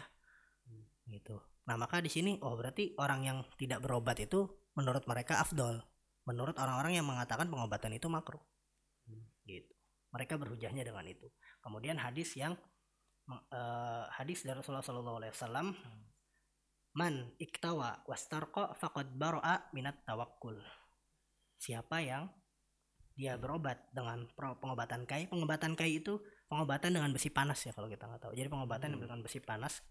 gitu. 1.11 1.39
Nah 1.67 1.75
maka 1.79 1.99
di 1.99 2.11
sini 2.11 2.39
oh 2.43 2.55
berarti 2.55 2.95
orang 2.99 3.21
yang 3.27 3.39
tidak 3.59 3.83
berobat 3.83 4.19
itu 4.23 4.47
menurut 4.79 5.07
mereka 5.11 5.43
afdol. 5.43 5.83
Menurut 6.27 6.59
orang-orang 6.59 6.99
yang 6.99 7.07
mengatakan 7.07 7.47
pengobatan 7.47 7.95
itu 7.95 8.11
makruh. 8.11 8.43
Gitu. 9.47 9.71
Mereka 10.11 10.35
berhujahnya 10.43 10.83
dengan 10.83 11.07
itu. 11.07 11.31
Kemudian 11.63 12.03
hadis 12.03 12.35
yang 12.35 12.59
eh, 13.31 14.05
hadis 14.11 14.43
dari 14.43 14.59
Rasulullah 14.59 14.83
Shallallahu 14.83 15.19
Alaihi 15.23 15.35
Wasallam 15.35 15.67
man 16.99 17.31
iktawa 17.39 18.03
wastarqa 18.11 18.75
faqad 18.75 19.15
baro'a 19.15 19.71
minat 19.71 20.03
tawakkul. 20.03 20.59
Siapa 21.67 21.99
yang 21.99 22.31
dia 23.19 23.35
berobat 23.35 23.91
dengan 23.91 24.31
pengobatan 24.39 25.03
kai, 25.03 25.27
pengobatan 25.27 25.75
kai 25.75 25.99
itu 25.99 26.23
pengobatan 26.47 26.95
dengan 26.95 27.11
besi 27.11 27.35
panas 27.35 27.59
ya 27.67 27.75
kalau 27.75 27.91
kita 27.91 28.07
nggak 28.07 28.23
tahu. 28.23 28.33
Jadi 28.39 28.47
pengobatan 28.47 28.95
dengan 28.95 29.19
besi 29.19 29.43
panas 29.43 29.83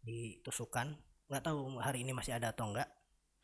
ditusukkan 0.00 0.96
nggak 1.28 1.44
tahu 1.44 1.76
hari 1.76 2.08
ini 2.08 2.16
masih 2.16 2.40
ada 2.40 2.56
atau 2.56 2.72
enggak 2.72 2.88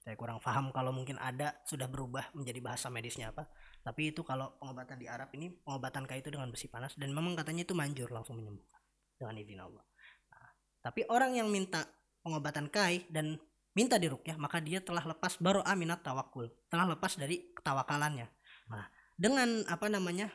saya 0.04 0.20
kurang 0.20 0.36
paham 0.36 0.68
kalau 0.68 0.92
mungkin 0.92 1.16
ada 1.16 1.56
sudah 1.64 1.88
berubah 1.88 2.28
menjadi 2.36 2.60
bahasa 2.60 2.92
medisnya 2.92 3.32
apa. 3.32 3.48
Tapi 3.80 4.12
itu 4.12 4.20
kalau 4.20 4.52
pengobatan 4.60 5.00
di 5.00 5.08
Arab 5.08 5.32
ini 5.32 5.48
pengobatan 5.48 6.04
kai 6.04 6.20
itu 6.20 6.28
dengan 6.28 6.52
besi 6.52 6.68
panas 6.68 6.92
dan 7.00 7.08
memang 7.12 7.32
katanya 7.32 7.64
itu 7.64 7.72
manjur 7.72 8.12
langsung 8.12 8.36
menyembuhkan 8.36 8.80
dengan 9.16 9.34
izin 9.40 9.60
Allah. 9.64 9.84
Nah, 10.28 10.48
tapi 10.84 11.08
orang 11.08 11.40
yang 11.40 11.48
minta 11.48 11.88
pengobatan 12.20 12.68
kai 12.68 13.08
dan 13.08 13.40
minta 13.75 13.99
dirukyah 13.99 14.38
maka 14.38 14.62
dia 14.62 14.78
telah 14.81 15.02
lepas 15.02 15.37
baru 15.43 15.61
aminat 15.66 16.00
tawakul 16.00 16.49
telah 16.71 16.87
lepas 16.88 17.19
dari 17.19 17.52
ketawakalannya 17.52 18.31
nah 18.71 18.87
dengan 19.19 19.66
apa 19.69 19.90
namanya 19.90 20.31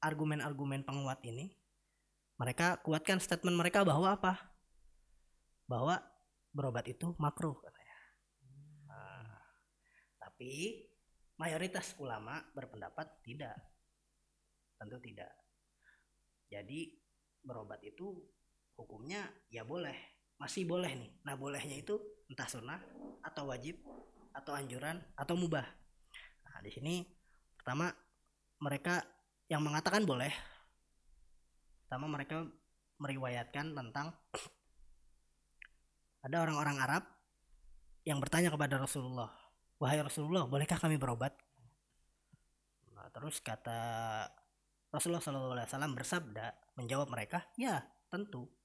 argumen-argumen 0.00 0.84
penguat 0.84 1.24
ini 1.24 1.50
mereka 2.36 2.78
kuatkan 2.84 3.16
statement 3.16 3.56
mereka 3.56 3.80
bahwa 3.80 4.12
apa 4.12 4.56
bahwa 5.66 5.98
berobat 6.56 6.86
itu 6.88 7.12
makruh 7.20 7.58
katanya. 7.60 7.98
Nah, 8.88 9.36
tapi 10.16 10.84
mayoritas 11.36 11.92
ulama 12.00 12.40
berpendapat 12.56 13.20
tidak. 13.20 13.56
Tentu 14.80 14.96
tidak. 15.04 15.32
Jadi 16.48 16.96
berobat 17.44 17.82
itu 17.84 18.24
hukumnya 18.78 19.26
ya 19.52 19.66
boleh, 19.66 20.15
masih 20.36 20.68
boleh 20.68 20.92
nih. 20.92 21.10
Nah, 21.24 21.34
bolehnya 21.36 21.80
itu 21.80 21.96
entah 22.28 22.48
sunnah 22.48 22.80
atau 23.24 23.48
wajib 23.48 23.80
atau 24.36 24.52
anjuran 24.52 25.00
atau 25.16 25.34
mubah. 25.34 25.64
Nah, 26.46 26.58
di 26.60 26.70
sini 26.70 26.94
pertama 27.56 27.88
mereka 28.60 29.04
yang 29.48 29.64
mengatakan 29.64 30.04
boleh 30.04 30.32
pertama 31.86 32.10
mereka 32.10 32.42
meriwayatkan 32.98 33.72
tentang 33.72 34.10
ada 36.26 36.36
orang-orang 36.42 36.76
Arab 36.82 37.04
yang 38.06 38.18
bertanya 38.18 38.50
kepada 38.50 38.78
Rasulullah, 38.78 39.30
"Wahai 39.78 40.02
Rasulullah, 40.02 40.46
bolehkah 40.46 40.78
kami 40.78 40.98
berobat?" 40.98 41.34
Nah, 42.94 43.06
terus 43.12 43.38
kata 43.38 43.78
Rasulullah 44.90 45.22
SAW 45.22 45.94
bersabda 45.94 46.74
menjawab 46.78 47.10
mereka, 47.12 47.44
"Ya, 47.60 47.84
tentu." 48.10 48.55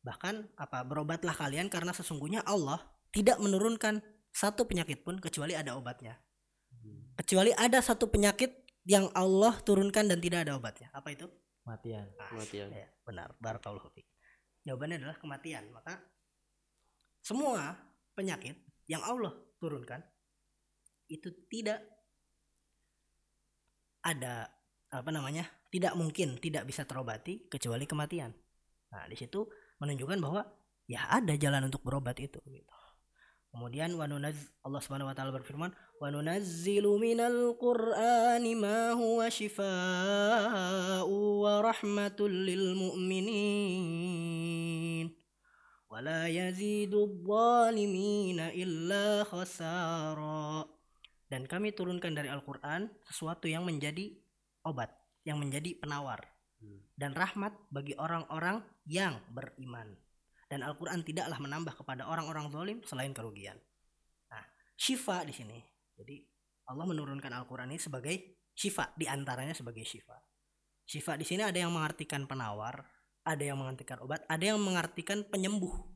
Bahkan 0.00 0.56
apa 0.56 0.80
berobatlah 0.86 1.36
kalian 1.36 1.68
karena 1.68 1.92
sesungguhnya 1.92 2.40
Allah 2.48 2.80
tidak 3.12 3.36
menurunkan 3.42 4.00
satu 4.30 4.64
penyakit 4.64 5.04
pun 5.04 5.20
kecuali 5.20 5.52
ada 5.52 5.76
obatnya. 5.76 6.16
Kecuali 7.18 7.52
ada 7.52 7.84
satu 7.84 8.08
penyakit 8.08 8.64
yang 8.88 9.12
Allah 9.12 9.60
turunkan 9.60 10.08
dan 10.08 10.18
tidak 10.24 10.48
ada 10.48 10.56
obatnya. 10.56 10.88
Apa 10.96 11.12
itu? 11.12 11.28
Matian. 11.68 12.08
Ah, 12.16 12.32
Kematian. 12.32 12.68
Ya, 12.72 12.88
benar. 13.04 13.28
Barakallahu 13.36 13.92
fiik. 13.92 14.08
Jawabannya 14.64 15.04
adalah 15.04 15.16
kematian. 15.20 15.68
Maka 15.68 16.00
semua 17.20 17.76
penyakit 18.16 18.56
yang 18.88 19.04
Allah 19.04 19.36
turunkan 19.60 20.00
itu 21.12 21.28
tidak 21.52 21.84
ada 24.00 24.48
apa 24.88 25.10
namanya? 25.12 25.44
tidak 25.70 25.94
mungkin 25.94 26.36
tidak 26.42 26.66
bisa 26.66 26.82
terobati 26.82 27.46
kecuali 27.46 27.86
kematian. 27.86 28.34
Nah, 28.90 29.06
di 29.06 29.14
situ 29.14 29.46
menunjukkan 29.80 30.20
bahwa 30.20 30.44
ya 30.84 31.08
ada 31.08 31.34
jalan 31.34 31.66
untuk 31.72 31.80
berobat 31.80 32.20
itu 32.20 32.38
gitu. 32.44 32.74
Kemudian 33.50 33.90
wanunaz 33.98 34.38
Allah 34.62 34.78
Subhanahu 34.78 35.10
wa 35.10 35.14
taala 35.16 35.34
berfirman, 35.34 35.74
"Wa 35.98 36.06
nunazzilu 36.14 37.02
minal 37.02 37.58
Qur'ani 37.58 38.54
ma 38.54 38.94
huwa 38.94 39.26
shifaa'u 39.26 41.10
wa 41.42 41.58
rahmatul 41.58 42.30
lil 42.30 42.78
mu'minin." 42.78 43.90
Wa 45.90 45.98
la 45.98 46.30
yazidu 46.30 47.10
dhalimina 47.26 48.54
illa 48.54 49.26
khasara. 49.26 50.62
Dan 51.26 51.50
kami 51.50 51.74
turunkan 51.74 52.14
dari 52.14 52.30
Al-Qur'an 52.30 52.86
sesuatu 53.02 53.50
yang 53.50 53.66
menjadi 53.66 54.14
obat, 54.62 54.94
yang 55.26 55.42
menjadi 55.42 55.74
penawar 55.74 56.22
dan 56.96 57.16
rahmat 57.16 57.56
bagi 57.72 57.96
orang-orang 57.96 58.60
yang 58.84 59.16
beriman 59.32 59.96
dan 60.50 60.66
Al-Quran 60.66 61.06
tidaklah 61.06 61.38
menambah 61.38 61.78
kepada 61.78 62.10
orang-orang 62.10 62.50
zalim 62.50 62.78
selain 62.82 63.14
kerugian. 63.14 63.54
Nah, 64.34 64.44
syifa 64.74 65.22
di 65.22 65.30
sini. 65.30 65.62
Jadi 65.94 66.18
Allah 66.66 66.84
menurunkan 66.90 67.30
Al-Quran 67.30 67.70
ini 67.70 67.78
sebagai 67.78 68.42
syifa, 68.50 68.90
di 68.98 69.06
antaranya 69.06 69.54
sebagai 69.54 69.86
syifa. 69.86 70.18
Syifa 70.82 71.14
di 71.14 71.22
sini 71.22 71.46
ada 71.46 71.54
yang 71.54 71.70
mengartikan 71.70 72.26
penawar, 72.26 72.82
ada 73.22 73.42
yang 73.46 73.62
mengartikan 73.62 74.02
obat, 74.02 74.26
ada 74.26 74.42
yang 74.42 74.58
mengartikan 74.58 75.22
penyembuh. 75.22 75.86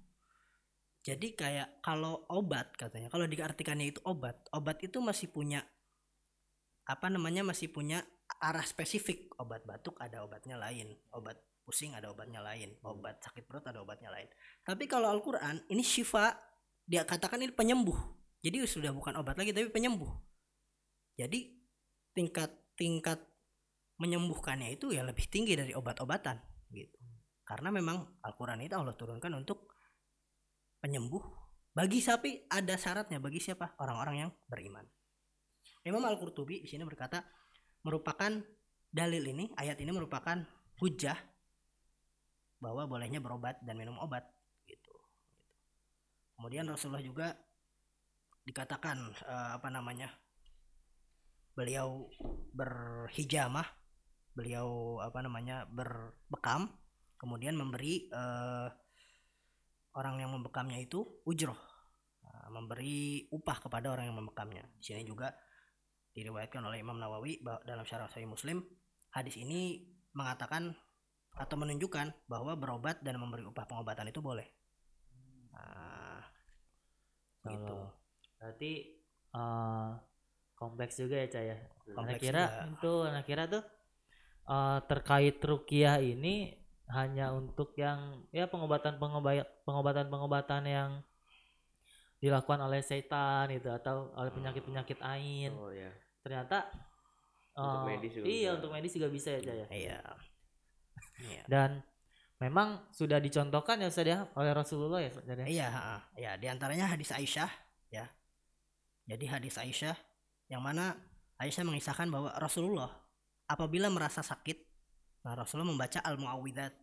Jadi 1.03 1.35
kayak 1.35 1.83
kalau 1.83 2.23
obat 2.31 2.79
katanya, 2.79 3.11
kalau 3.11 3.27
diartikannya 3.27 3.91
itu 3.91 4.01
obat, 4.07 4.39
obat 4.55 4.79
itu 4.87 5.03
masih 5.03 5.35
punya 5.35 5.67
apa 6.87 7.11
namanya 7.11 7.43
masih 7.43 7.73
punya 7.73 8.07
arah 8.41 8.65
spesifik. 8.65 9.35
Obat 9.39 9.67
batuk 9.67 9.99
ada 10.01 10.23
obatnya 10.25 10.59
lain, 10.59 10.95
obat 11.13 11.39
pusing 11.65 11.97
ada 11.97 12.13
obatnya 12.13 12.45
lain, 12.45 12.77
obat 12.85 13.21
sakit 13.25 13.49
perut 13.49 13.65
ada 13.65 13.81
obatnya 13.81 14.13
lain. 14.13 14.29
Tapi 14.63 14.85
kalau 14.85 15.09
Al-Qur'an 15.09 15.65
ini 15.73 15.81
syifa, 15.81 16.37
dia 16.85 17.03
katakan 17.09 17.41
ini 17.41 17.53
penyembuh. 17.53 17.97
Jadi 18.45 18.61
sudah 18.69 18.93
bukan 18.93 19.17
obat 19.17 19.41
lagi 19.41 19.57
tapi 19.57 19.73
penyembuh. 19.73 20.13
Jadi 21.17 21.57
tingkat 22.13 22.53
tingkat 22.77 23.23
menyembuhkannya 23.97 24.75
itu 24.75 24.93
ya 24.93 25.07
lebih 25.07 25.25
tinggi 25.31 25.57
dari 25.57 25.73
obat-obatan 25.73 26.37
gitu. 26.75 26.99
Karena 27.45 27.73
memang 27.73 28.21
Al-Qur'an 28.21 28.61
itu 28.61 28.77
Allah 28.77 28.97
turunkan 28.97 29.33
untuk 29.37 29.73
penyembuh 30.85 31.45
bagi 31.75 31.99
sapi 31.99 32.47
ada 32.47 32.79
syaratnya 32.79 33.19
bagi 33.19 33.43
siapa? 33.43 33.75
Orang-orang 33.83 34.17
yang 34.27 34.31
beriman. 34.47 34.87
Imam 35.85 36.01
Al-Qurtubi 36.07 36.63
di 36.63 36.69
sini 36.71 36.87
berkata 36.87 37.21
merupakan 37.85 38.43
dalil 38.91 39.23
ini, 39.23 39.53
ayat 39.55 39.79
ini 39.79 39.93
merupakan 39.93 40.41
hujah 40.81 41.15
bahwa 42.59 42.89
bolehnya 42.89 43.21
berobat 43.21 43.61
dan 43.61 43.77
minum 43.77 44.01
obat 44.01 44.25
gitu. 44.65 44.95
Kemudian 46.35 46.65
Rasulullah 46.67 47.05
juga 47.05 47.37
dikatakan 48.45 48.97
eh, 49.25 49.51
apa 49.61 49.69
namanya 49.69 50.13
beliau 51.55 52.11
berhijamah 52.53 53.65
beliau 54.35 54.99
apa 55.01 55.23
namanya 55.23 55.65
berbekam 55.71 56.67
kemudian 57.17 57.57
memberi 57.57 58.11
eh, 58.11 58.69
orang 59.97 60.21
yang 60.21 60.35
membekamnya 60.35 60.83
itu 60.83 61.01
ujroh 61.25 61.57
Nah, 62.25 62.61
memberi 62.61 63.25
upah 63.33 63.57
kepada 63.61 63.93
orang 63.93 64.11
yang 64.11 64.19
membekamnya 64.19 64.65
di 64.77 64.83
sini 64.85 65.03
juga 65.05 65.33
diriwayatkan 66.15 66.63
oleh 66.63 66.79
Imam 66.81 66.97
Nawawi 66.97 67.43
dalam 67.67 67.83
syarah 67.85 68.07
Sahih 68.07 68.31
Muslim 68.31 68.63
hadis 69.11 69.35
ini 69.35 69.83
mengatakan 70.15 70.75
atau 71.35 71.57
menunjukkan 71.59 72.31
bahwa 72.31 72.55
berobat 72.55 73.03
dan 73.03 73.19
memberi 73.19 73.43
upah 73.43 73.67
pengobatan 73.67 74.07
itu 74.11 74.23
boleh 74.23 74.47
nah, 75.51 76.23
gitu 77.51 77.75
Kalau- 77.75 77.91
berarti 78.39 78.73
eh, 79.35 79.91
kompleks 80.55 80.95
juga 81.03 81.19
ya 81.19 81.27
cah 81.27 81.43
ya 81.43 81.57
Kompleks 81.85 82.23
kira 82.23 82.45
juga. 82.47 82.71
itu 82.79 82.93
anak 83.05 83.25
kira 83.27 83.43
tuh 83.51 83.63
eh, 84.47 84.79
terkait 84.87 85.37
rukiah 85.43 85.99
ini 85.99 86.55
hanya 86.93 87.33
untuk 87.35 87.73
yang 87.75 88.23
ya 88.31 88.47
pengobatan 88.47 89.01
pengobatan 89.01 89.43
pengobatan 89.65 90.07
pengobatan 90.13 90.63
yang 90.69 90.91
dilakukan 92.21 92.61
oleh 92.61 92.81
setan 92.81 93.53
itu 93.53 93.69
atau 93.69 94.13
oleh 94.17 94.31
penyakit 94.33 94.63
penyakit 94.65 94.99
ain 95.03 95.53
Oh 95.57 95.73
ya. 95.73 95.91
Ternyata 96.25 96.67
Untuk 97.55 97.81
eh, 97.85 97.87
medis 97.87 98.11
juga 98.17 98.25
iya 98.27 98.51
bisa. 98.51 98.57
untuk 98.59 98.71
medis 98.73 98.93
juga 98.97 99.09
bisa 99.13 99.29
ya 99.37 99.41
cah 99.45 99.55
ya 99.55 99.67
iya 99.71 99.99
iya 101.23 101.43
dan 101.47 101.71
memang 102.43 102.83
sudah 102.91 103.23
dicontohkan 103.23 103.79
ya 103.79 103.89
Ustaz 103.89 104.09
ya 104.09 104.27
oleh 104.35 104.53
Rasulullah 104.53 105.01
ya 105.01 105.11
Ustaz 105.15 105.39
ya 105.39 105.47
Iya, 105.47 105.69
ya 106.19 106.31
di 106.35 106.47
antaranya 106.51 106.91
hadis 106.91 107.15
Aisyah, 107.15 107.49
ya. 107.95 108.05
Jadi 109.07 109.25
hadis 109.31 109.55
Aisyah 109.57 109.95
yang 110.51 110.61
mana 110.61 110.99
Aisyah 111.39 111.63
mengisahkan 111.65 112.11
bahwa 112.11 112.35
Rasulullah 112.37 112.91
apabila 113.47 113.87
merasa 113.89 114.21
sakit, 114.21 114.59
nah 115.25 115.39
Rasulullah 115.39 115.71
membaca 115.73 116.03
al 116.03 116.19
muawwidzat 116.19 116.75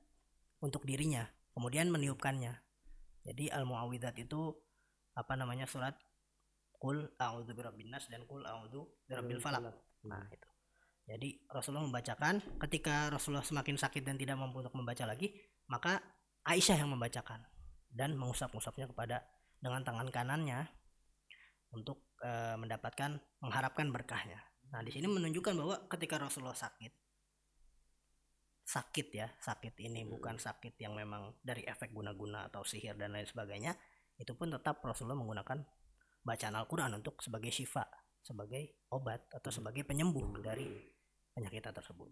untuk 0.63 0.87
dirinya, 0.87 1.27
kemudian 1.53 1.91
meniupkannya. 1.91 2.55
Jadi 3.27 3.51
al 3.51 3.67
muawwidzat 3.67 4.17
itu 4.17 4.55
apa 5.13 5.33
namanya 5.35 5.67
surat 5.67 5.93
Qul 6.81 7.05
a'udzu 7.21 7.53
birabbin 7.53 7.93
nas 7.93 8.09
dan 8.09 8.25
Qul 8.25 8.41
a'udzu 8.41 8.81
birabbil 9.05 9.37
falaq. 9.37 9.69
Nah, 10.09 10.25
itu. 10.33 10.49
Jadi 11.05 11.45
Rasulullah 11.45 11.85
membacakan 11.85 12.57
ketika 12.65 13.13
Rasulullah 13.13 13.45
semakin 13.45 13.77
sakit 13.77 14.01
dan 14.01 14.17
tidak 14.17 14.41
mampu 14.41 14.65
untuk 14.65 14.73
membaca 14.73 15.05
lagi, 15.05 15.29
maka 15.69 16.01
Aisyah 16.41 16.81
yang 16.81 16.89
membacakan 16.89 17.45
dan 17.93 18.17
mengusap-usapnya 18.17 18.89
kepada 18.89 19.21
dengan 19.61 19.85
tangan 19.85 20.09
kanannya 20.09 20.65
untuk 21.69 22.17
eh, 22.25 22.57
mendapatkan 22.57 23.21
mengharapkan 23.45 23.93
berkahnya. 23.93 24.41
Nah, 24.73 24.81
di 24.81 24.89
sini 24.89 25.05
menunjukkan 25.05 25.53
bahwa 25.53 25.85
ketika 25.85 26.17
Rasulullah 26.17 26.57
sakit 26.57 26.97
sakit 28.61 29.07
ya, 29.11 29.27
sakit 29.37 29.75
ini 29.83 30.07
bukan 30.07 30.39
sakit 30.39 30.79
yang 30.79 30.95
memang 30.95 31.35
dari 31.43 31.67
efek 31.67 31.91
guna-guna 31.91 32.47
atau 32.47 32.63
sihir 32.63 32.95
dan 32.95 33.13
lain 33.13 33.27
sebagainya, 33.27 33.75
itu 34.17 34.31
pun 34.33 34.47
tetap 34.47 34.79
Rasulullah 34.79 35.19
menggunakan 35.19 35.59
bacaan 36.21 36.55
Al-Qur'an 36.57 36.93
untuk 36.93 37.19
sebagai 37.21 37.49
syifa, 37.49 37.85
sebagai 38.21 38.85
obat 38.93 39.25
atau 39.33 39.49
sebagai 39.49 39.81
penyembuh 39.85 40.41
dari 40.41 40.69
penyakit 41.33 41.73
tersebut. 41.73 42.09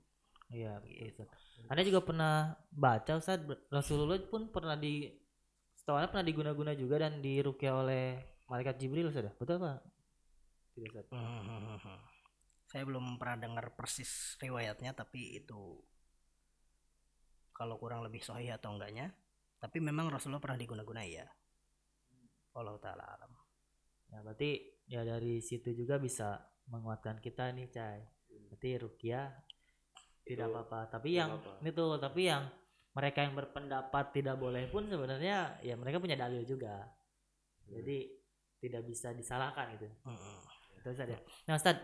Iya, 0.49 0.81
betul 0.81 1.13
Ustaz. 1.13 1.29
Anda 1.69 1.81
juga 1.85 2.01
pernah 2.01 2.57
baca 2.73 3.21
Ustaz 3.21 3.37
Rasulullah 3.69 4.17
pun 4.25 4.49
pernah 4.49 4.73
di 4.73 5.05
setahu 5.77 6.01
Anda 6.01 6.09
pernah 6.09 6.25
diguna-guna 6.25 6.73
juga 6.73 7.05
dan 7.05 7.21
dirukyah 7.21 7.73
oleh 7.85 8.05
malaikat 8.49 8.81
Jibril 8.81 9.13
Ustaz. 9.13 9.29
ya? 9.29 9.33
Betul 9.37 9.61
Pak? 9.61 9.77
Tidak 10.73 10.89
Ustaz. 10.89 11.13
Hmm. 11.13 12.01
Saya 12.65 12.85
belum 12.85 13.21
pernah 13.21 13.37
dengar 13.45 13.77
persis 13.77 14.37
riwayatnya 14.41 14.97
tapi 14.97 15.37
itu 15.37 15.77
kalau 17.53 17.77
kurang 17.77 18.01
lebih 18.01 18.25
sahih 18.25 18.57
atau 18.57 18.73
enggaknya. 18.73 19.13
Tapi 19.59 19.83
memang 19.83 20.07
Rasulullah 20.09 20.41
pernah 20.41 20.57
diguna-guna 20.57 21.03
ya. 21.05 21.27
Allah 22.55 22.79
taala 22.81 23.05
alam. 23.05 23.38
Ya, 24.09 24.19
berarti 24.25 24.51
ya 24.89 25.01
dari 25.05 25.41
situ 25.41 25.73
juga 25.77 26.01
bisa 26.01 26.41
menguatkan 26.69 27.21
kita 27.21 27.53
nih, 27.53 27.69
Cai. 27.69 28.01
Berarti 28.49 28.69
rukyah 28.81 29.29
tidak 30.25 30.53
apa-apa. 30.53 30.79
Tapi 30.93 31.09
yang 31.17 31.37
apa-apa. 31.37 31.65
itu 31.65 31.85
tapi 31.97 32.21
yang 32.29 32.43
mereka 32.93 33.19
yang 33.25 33.33
berpendapat 33.37 34.05
tidak 34.13 34.35
boleh 34.37 34.65
pun 34.69 34.85
sebenarnya 34.89 35.61
ya 35.61 35.73
mereka 35.77 36.01
punya 36.01 36.17
dalil 36.17 36.41
juga. 36.45 36.89
Jadi 37.69 38.09
tidak 38.59 38.83
bisa 38.85 39.13
disalahkan 39.13 39.73
gitu. 39.77 39.87
Mm-mm. 40.05 40.37
Itu 40.81 40.87
Ustaz 40.91 41.09
ya. 41.09 41.19
Nah 41.47 41.55
Ustaz, 41.55 41.77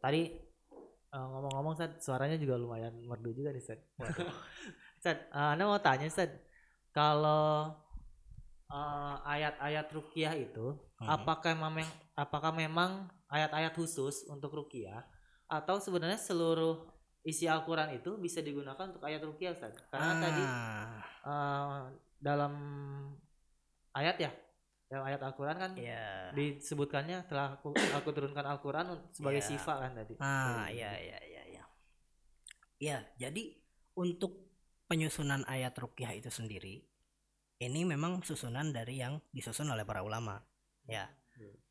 tadi 0.00 0.22
eh, 1.12 1.26
ngomong-ngomong 1.26 1.74
Ustaz, 1.76 1.90
suaranya 2.00 2.38
juga 2.40 2.56
lumayan 2.56 2.94
merdu 3.04 3.34
juga 3.34 3.52
nih 3.52 3.62
Ustaz. 3.62 3.80
Ustaz, 4.98 5.16
eh, 5.20 5.48
Anda 5.52 5.68
mau 5.68 5.78
tanya 5.82 6.08
Ustaz, 6.08 6.32
kalau 6.94 7.76
eh, 8.66 9.16
ayat-ayat 9.24 9.86
rukiah 9.94 10.34
itu, 10.34 10.74
Mhm. 10.98 11.08
apakah 11.08 11.54
memang 11.54 11.88
apakah 12.16 12.50
memang 12.50 13.06
ayat-ayat 13.30 13.74
khusus 13.76 14.26
untuk 14.26 14.54
rukiah 14.54 15.04
atau 15.46 15.78
sebenarnya 15.78 16.18
seluruh 16.18 16.88
isi 17.22 17.46
Al-Quran 17.46 17.94
itu 17.98 18.18
bisa 18.18 18.42
digunakan 18.42 18.90
untuk 18.90 19.02
ayat 19.06 19.22
rukiah 19.22 19.54
Ustaz? 19.54 19.74
Karena 19.90 20.14
tadi 20.18 20.42
Ah, 20.42 20.98
eh, 21.26 21.80
dalam 22.18 22.52
ayat 23.94 24.16
ya, 24.18 24.30
dalam 24.90 25.04
ayat 25.06 25.20
Al-Quran 25.22 25.56
kan 25.58 25.72
ya. 25.78 26.30
disebutkannya 26.34 27.26
telah 27.30 27.58
aku, 27.58 27.74
aku 27.74 28.08
turunkan 28.14 28.46
Al-Quran 28.46 28.86
sebagai 29.14 29.42
Ya. 29.42 29.48
sifat 29.50 29.76
kan 29.82 29.92
tadi. 29.94 30.14
Ah, 30.18 30.66
ya 30.70 30.90
ya 30.96 31.18
ya 31.22 31.42
ya. 31.50 31.64
Ya, 32.76 32.98
jadi 33.16 33.56
untuk 33.96 34.52
penyusunan 34.86 35.42
ayat 35.48 35.72
rukyah 35.80 36.12
itu 36.12 36.28
sendiri 36.28 36.84
ini 37.56 37.88
memang 37.88 38.20
susunan 38.20 38.68
dari 38.68 39.00
yang 39.00 39.16
disusun 39.32 39.72
oleh 39.72 39.88
para 39.88 40.04
ulama. 40.04 40.36
Ya. 40.84 41.08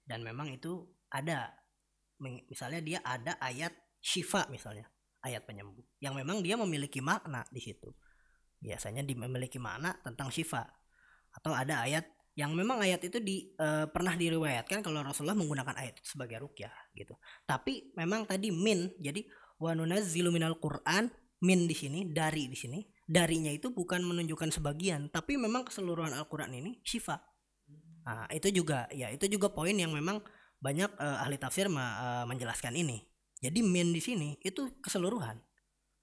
Dan 0.05 0.21
memang 0.21 0.53
itu 0.53 0.85
ada 1.09 1.53
misalnya 2.21 2.81
dia 2.81 2.99
ada 3.01 3.37
ayat 3.41 3.73
syifa 4.01 4.45
misalnya, 4.53 4.85
ayat 5.25 5.43
penyembuh 5.43 5.83
yang 5.97 6.13
memang 6.13 6.45
dia 6.45 6.57
memiliki 6.57 7.01
makna 7.01 7.45
di 7.49 7.61
situ. 7.61 7.89
Biasanya 8.61 9.05
memiliki 9.05 9.57
makna 9.61 9.97
tentang 10.01 10.29
syifa. 10.29 10.65
Atau 11.33 11.53
ada 11.53 11.85
ayat 11.85 12.05
yang 12.35 12.51
memang 12.51 12.83
ayat 12.83 12.99
itu 13.05 13.17
di 13.23 13.49
eh, 13.55 13.87
pernah 13.89 14.13
diriwayatkan 14.13 14.83
kalau 14.83 15.01
Rasulullah 15.01 15.37
menggunakan 15.37 15.75
ayat 15.79 16.01
itu 16.01 16.17
sebagai 16.17 16.43
rukyah 16.43 16.73
gitu. 16.93 17.15
Tapi 17.47 17.95
memang 17.95 18.27
tadi 18.27 18.51
min 18.51 18.91
jadi 18.99 19.23
wa 19.61 19.71
nunazzilu 19.71 20.29
minal 20.35 20.59
Qur'an 20.59 21.07
min 21.45 21.67
di 21.69 21.75
sini 21.75 22.11
dari 22.11 22.51
di 22.51 22.57
sini 22.57 22.79
darinya 23.05 23.53
itu 23.53 23.69
bukan 23.69 24.01
menunjukkan 24.01 24.49
sebagian 24.49 25.13
tapi 25.13 25.37
memang 25.37 25.69
keseluruhan 25.69 26.11
Al-Qur'an 26.17 26.49
ini 26.53 26.81
syifa. 26.81 27.21
Nah, 28.05 28.29
itu 28.29 28.49
juga 28.53 28.85
ya 28.93 29.09
itu 29.09 29.25
juga 29.29 29.49
poin 29.49 29.73
yang 29.73 29.93
memang 29.93 30.21
banyak 30.61 30.91
eh, 30.97 31.23
ahli 31.23 31.37
tafsir 31.37 31.69
eh, 31.69 32.25
menjelaskan 32.25 32.73
ini. 32.73 33.01
Jadi 33.41 33.61
min 33.61 33.93
di 33.93 34.01
sini 34.01 34.37
itu 34.41 34.81
keseluruhan. 34.81 35.37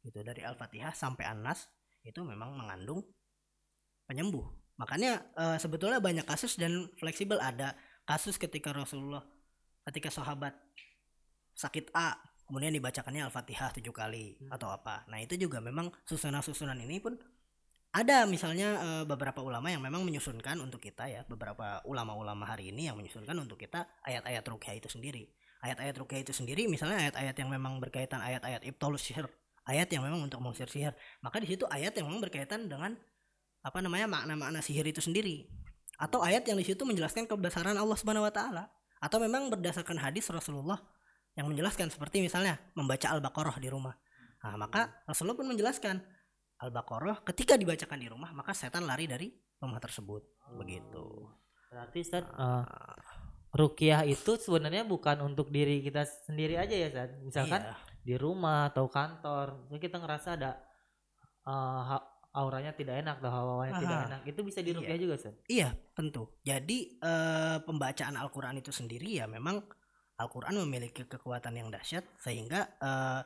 Gitu 0.03 0.19
dari 0.23 0.43
Al-Fatihah 0.43 0.95
sampai 0.95 1.27
An-Nas 1.27 1.67
itu 2.03 2.23
memang 2.23 2.55
mengandung 2.59 3.03
penyembuh. 4.07 4.47
Makanya 4.79 5.23
eh, 5.35 5.59
sebetulnya 5.59 5.99
banyak 5.99 6.27
kasus 6.27 6.59
dan 6.59 6.91
fleksibel 6.99 7.39
ada 7.39 7.75
kasus 8.07 8.39
ketika 8.39 8.75
Rasulullah 8.75 9.23
ketika 9.87 10.11
sahabat 10.11 10.55
sakit 11.55 11.91
A 11.95 12.19
kemudian 12.53 12.77
dibacakannya 12.77 13.25
Al-Fatihah 13.33 13.73
tujuh 13.81 13.97
kali 13.97 14.37
atau 14.53 14.69
apa. 14.69 15.09
Nah, 15.09 15.25
itu 15.25 15.41
juga 15.41 15.57
memang 15.65 15.89
susunan-susunan 16.05 16.77
ini 16.85 17.01
pun 17.01 17.17
ada 17.97 18.29
misalnya 18.29 18.69
eh, 18.77 19.05
beberapa 19.09 19.41
ulama 19.41 19.73
yang 19.73 19.81
memang 19.81 20.05
menyusunkan 20.05 20.61
untuk 20.61 20.85
kita 20.85 21.09
ya, 21.09 21.25
beberapa 21.25 21.81
ulama-ulama 21.89 22.45
hari 22.45 22.69
ini 22.69 22.93
yang 22.93 23.01
menyusunkan 23.01 23.33
untuk 23.41 23.57
kita 23.57 23.89
ayat-ayat 24.05 24.45
rukyah 24.45 24.77
itu 24.77 24.93
sendiri. 24.93 25.33
Ayat-ayat 25.65 25.97
rukyah 25.97 26.21
itu 26.21 26.37
sendiri 26.37 26.69
misalnya 26.69 27.09
ayat-ayat 27.09 27.41
yang 27.41 27.49
memang 27.49 27.81
berkaitan 27.81 28.21
ayat-ayat 28.21 28.69
ibtalus 28.69 29.09
sihir, 29.09 29.33
ayat 29.65 29.89
yang 29.89 30.05
memang 30.05 30.21
untuk 30.21 30.45
mengusir 30.45 30.69
sihir. 30.69 30.93
Maka 31.25 31.41
di 31.41 31.49
situ 31.49 31.65
ayat 31.73 31.97
yang 31.97 32.05
memang 32.05 32.21
berkaitan 32.21 32.69
dengan 32.69 32.93
apa 33.65 33.79
namanya 33.81 34.13
makna-makna 34.13 34.61
sihir 34.61 34.85
itu 34.85 35.01
sendiri. 35.01 35.49
Atau 35.97 36.21
ayat 36.21 36.45
yang 36.45 36.61
di 36.61 36.69
situ 36.69 36.85
menjelaskan 36.85 37.25
kebesaran 37.25 37.81
Allah 37.81 37.97
Subhanahu 37.97 38.29
wa 38.29 38.35
taala 38.35 38.69
atau 39.01 39.17
memang 39.25 39.49
berdasarkan 39.49 39.97
hadis 40.05 40.29
Rasulullah 40.29 40.79
yang 41.33 41.49
menjelaskan 41.49 41.89
seperti 41.89 42.21
misalnya 42.21 42.61
membaca 42.77 43.09
Al-Baqarah 43.09 43.57
di 43.57 43.69
rumah. 43.73 43.97
Nah, 44.43 44.57
maka 44.59 45.05
Rasulullah 45.07 45.39
pun 45.39 45.49
menjelaskan 45.49 45.97
Al-Baqarah 46.61 47.25
ketika 47.25 47.57
dibacakan 47.57 47.99
di 47.99 48.09
rumah 48.11 48.31
maka 48.37 48.53
setan 48.53 48.85
lari 48.85 49.09
dari 49.09 49.33
rumah 49.59 49.81
tersebut. 49.81 50.23
Begitu. 50.59 51.05
Berarti 51.73 51.99
Ustaz, 52.05 52.27
eh, 52.29 52.65
rukiah 53.57 54.05
itu 54.05 54.37
sebenarnya 54.37 54.85
bukan 54.85 55.25
untuk 55.25 55.49
diri 55.49 55.81
kita 55.81 56.05
sendiri 56.05 56.61
aja 56.61 56.75
ya 56.77 56.89
Ustaz. 56.93 57.11
Misalkan 57.25 57.61
Iya. 57.65 57.75
di 58.03 58.15
rumah 58.21 58.69
atau 58.69 58.91
kantor, 58.93 59.73
kita 59.81 59.97
ngerasa 60.03 60.37
ada 60.37 60.61
ha- 61.47 62.07
auranya 62.33 62.73
tidak 62.73 63.01
enak 63.05 63.21
atau 63.21 63.31
hawanya 63.31 63.73
tidak 63.77 63.99
enak 64.09 64.23
itu 64.25 64.41
bisa 64.41 64.61
dirukyah 64.65 64.97
juga 64.97 65.15
Ustaz 65.21 65.35
Iya, 65.49 65.73
tentu. 65.93 66.33
Jadi 66.45 66.97
eh, 66.99 67.57
pembacaan 67.65 68.17
Al-Qur'an 68.17 68.57
itu 68.57 68.73
sendiri 68.73 69.21
ya 69.21 69.29
memang 69.29 69.61
Al-Qur'an 70.23 70.55
memiliki 70.63 71.05
kekuatan 71.05 71.59
yang 71.59 71.69
dahsyat 71.69 72.07
sehingga 72.23 72.71
eh, 72.79 73.21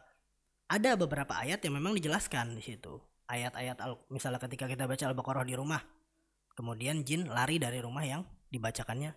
ada 0.67 0.91
beberapa 0.99 1.37
ayat 1.39 1.63
yang 1.63 1.79
memang 1.79 1.95
dijelaskan 1.95 2.59
di 2.59 2.63
situ. 2.65 2.99
Ayat-ayat 3.27 3.79
al- 3.83 4.03
misalnya 4.11 4.41
ketika 4.43 4.67
kita 4.67 4.89
baca 4.89 5.05
Al-Baqarah 5.07 5.45
di 5.47 5.55
rumah, 5.55 5.83
kemudian 6.57 7.03
jin 7.07 7.29
lari 7.31 7.61
dari 7.61 7.79
rumah 7.79 8.03
yang 8.03 8.23
dibacakannya 8.51 9.15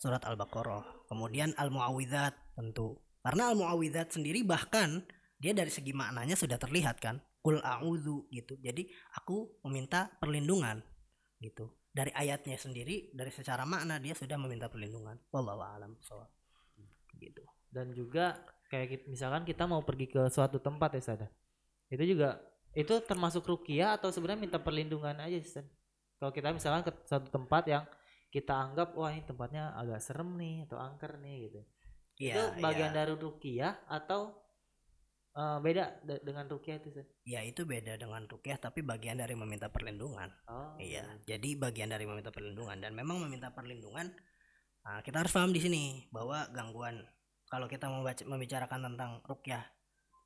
surat 0.00 0.24
Al-Baqarah. 0.24 1.08
Kemudian 1.08 1.56
Al-Muawwidzat 1.56 2.56
tentu. 2.56 3.00
Karena 3.24 3.52
Al-Muawwidzat 3.52 4.20
sendiri 4.20 4.44
bahkan 4.44 5.04
dia 5.40 5.56
dari 5.56 5.72
segi 5.72 5.92
maknanya 5.96 6.36
sudah 6.36 6.60
terlihat 6.60 7.00
kan. 7.00 7.20
Kul 7.44 7.60
a'udzu 7.60 8.28
gitu. 8.32 8.56
Jadi 8.60 8.88
aku 9.20 9.60
meminta 9.68 10.08
perlindungan 10.16 10.80
gitu 11.44 11.68
dari 11.94 12.10
ayatnya 12.10 12.58
sendiri 12.58 13.14
dari 13.14 13.30
secara 13.30 13.62
makna 13.62 14.02
dia 14.02 14.18
sudah 14.18 14.34
meminta 14.34 14.66
perlindungan 14.66 15.14
wallahu 15.30 15.62
alam. 15.62 15.94
Gitu. 17.30 17.42
Dan 17.72 17.90
juga 17.96 18.38
kayak 18.74 19.06
misalkan 19.06 19.46
kita 19.46 19.64
mau 19.70 19.80
pergi 19.86 20.10
ke 20.10 20.20
suatu 20.32 20.58
tempat 20.58 20.98
ya 20.98 21.00
Ustaz 21.00 21.20
ya. 21.22 21.28
itu 21.94 22.16
juga 22.16 22.42
itu 22.74 22.90
termasuk 23.06 23.46
rukyah 23.46 23.94
atau 23.94 24.10
sebenarnya 24.10 24.50
minta 24.50 24.58
perlindungan 24.58 25.14
aja 25.22 25.36
Ustaz 25.38 25.66
kalau 26.18 26.32
kita 26.34 26.50
misalkan 26.50 26.82
ke 26.82 26.92
suatu 27.06 27.28
tempat 27.30 27.64
yang 27.70 27.84
kita 28.34 28.50
anggap 28.50 28.98
wah 28.98 29.14
ini 29.14 29.22
tempatnya 29.22 29.70
agak 29.78 30.02
serem 30.02 30.34
nih 30.34 30.66
atau 30.66 30.80
angker 30.82 31.22
nih 31.22 31.36
gitu. 31.50 31.60
Itu 32.14 32.42
Iya, 32.42 32.58
bagian 32.58 32.90
iya. 32.94 32.98
dari 33.04 33.14
rukyah 33.14 33.74
atau 33.86 34.34
eh, 35.34 35.58
beda 35.62 35.84
de- 36.02 36.22
dengan 36.26 36.46
rukyah 36.50 36.76
itu 36.82 36.90
Ustaz 36.90 37.06
ya 37.22 37.40
itu 37.46 37.62
beda 37.62 37.94
dengan 37.94 38.26
rukyah 38.26 38.58
tapi 38.58 38.82
bagian 38.82 39.22
dari 39.22 39.38
meminta 39.38 39.70
perlindungan. 39.70 40.34
Oh. 40.50 40.74
Iya 40.82 41.06
jadi 41.22 41.54
bagian 41.54 41.94
dari 41.94 42.10
meminta 42.10 42.34
perlindungan. 42.34 42.82
Dan 42.82 42.98
memang 42.98 43.22
meminta 43.22 43.54
perlindungan 43.54 44.10
nah, 44.82 44.98
kita 45.06 45.22
harus 45.22 45.30
paham 45.30 45.54
di 45.54 45.62
sini 45.62 46.10
bahwa 46.10 46.42
gangguan 46.50 47.06
kalau 47.54 47.70
kita 47.70 47.86
membaca, 47.86 48.22
membicarakan 48.26 48.80
tentang 48.90 49.22
rukyah 49.22 49.62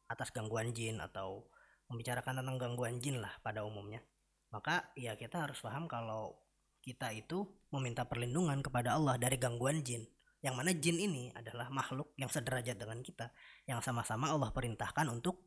atas 0.08 0.32
gangguan 0.32 0.72
jin 0.72 1.04
atau 1.04 1.44
membicarakan 1.92 2.40
tentang 2.40 2.56
gangguan 2.56 2.96
jin 3.04 3.20
lah 3.20 3.36
pada 3.44 3.68
umumnya 3.68 4.00
maka 4.48 4.88
ya 4.96 5.12
kita 5.16 5.44
harus 5.44 5.60
paham 5.60 5.84
kalau 5.84 6.32
kita 6.80 7.12
itu 7.12 7.44
meminta 7.68 8.08
perlindungan 8.08 8.64
kepada 8.64 8.96
Allah 8.96 9.20
dari 9.20 9.36
gangguan 9.36 9.84
jin. 9.84 10.08
Yang 10.40 10.54
mana 10.54 10.70
jin 10.72 10.96
ini 11.02 11.24
adalah 11.34 11.68
makhluk 11.68 12.14
yang 12.14 12.30
sederajat 12.30 12.78
dengan 12.78 13.02
kita 13.02 13.34
yang 13.66 13.82
sama-sama 13.82 14.30
Allah 14.30 14.54
perintahkan 14.54 15.04
untuk 15.10 15.42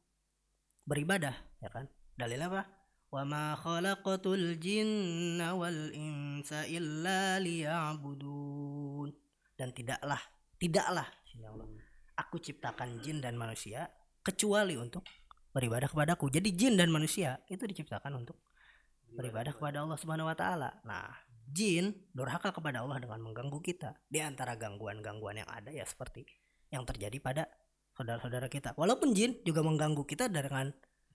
beribadah 0.85 1.33
ya 1.63 1.69
kan? 1.71 1.87
Dalilnya 2.13 2.51
apa? 2.51 2.63
Wa 3.09 3.23
ma 3.25 3.55
khalaqatul 3.57 4.59
jinna 4.61 5.55
wal 5.57 5.95
insa 5.95 6.67
illa 6.67 7.41
liya'budun. 7.41 9.09
Dan 9.55 9.73
tidaklah 9.73 10.19
tidaklah 10.61 11.07
Allah 11.47 11.67
aku 12.19 12.37
ciptakan 12.37 12.99
jin 13.01 13.23
dan 13.23 13.39
manusia 13.39 13.87
kecuali 14.21 14.77
untuk 14.77 15.01
beribadah 15.51 15.89
kepadaku 15.89 16.29
jadi 16.29 16.49
jin 16.51 16.75
dan 16.77 16.91
manusia 16.93 17.41
itu 17.49 17.63
diciptakan 17.65 18.13
untuk 18.21 18.39
beribadah 19.11 19.51
kepada 19.51 19.83
Allah 19.83 19.99
Subhanahu 19.99 20.31
wa 20.31 20.37
taala. 20.37 20.79
Nah, 20.87 21.11
jin 21.51 21.91
durhaka 22.15 22.55
kepada 22.55 22.79
Allah 22.83 23.03
dengan 23.03 23.19
mengganggu 23.19 23.59
kita. 23.59 23.99
Di 24.07 24.23
antara 24.23 24.55
gangguan-gangguan 24.55 25.43
yang 25.43 25.49
ada 25.51 25.67
ya 25.67 25.83
seperti 25.83 26.23
yang 26.71 26.87
terjadi 26.87 27.19
pada 27.19 27.43
saudara-saudara 27.99 28.47
kita. 28.47 28.71
Walaupun 28.79 29.11
jin 29.11 29.43
juga 29.43 29.59
mengganggu 29.67 30.07
kita 30.07 30.31
dengan 30.31 30.71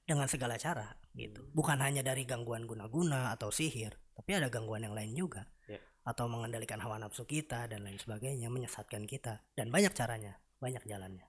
dengan 0.07 0.29
segala 0.29 0.61
cara 0.61 0.93
gitu. 1.17 1.49
Bukan 1.51 1.81
hanya 1.83 2.05
dari 2.05 2.29
gangguan 2.29 2.69
guna-guna 2.69 3.35
atau 3.35 3.51
sihir, 3.51 3.97
tapi 4.15 4.39
ada 4.39 4.47
gangguan 4.53 4.87
yang 4.87 4.95
lain 4.95 5.17
juga. 5.17 5.49
Ya. 5.67 5.83
Atau 6.07 6.31
mengendalikan 6.31 6.79
hawa 6.79 7.03
nafsu 7.03 7.27
kita 7.27 7.67
dan 7.67 7.83
lain 7.83 7.99
sebagainya, 7.99 8.47
menyesatkan 8.47 9.05
kita 9.11 9.43
dan 9.59 9.75
banyak 9.75 9.91
caranya, 9.91 10.39
banyak 10.63 10.87
jalannya. 10.87 11.27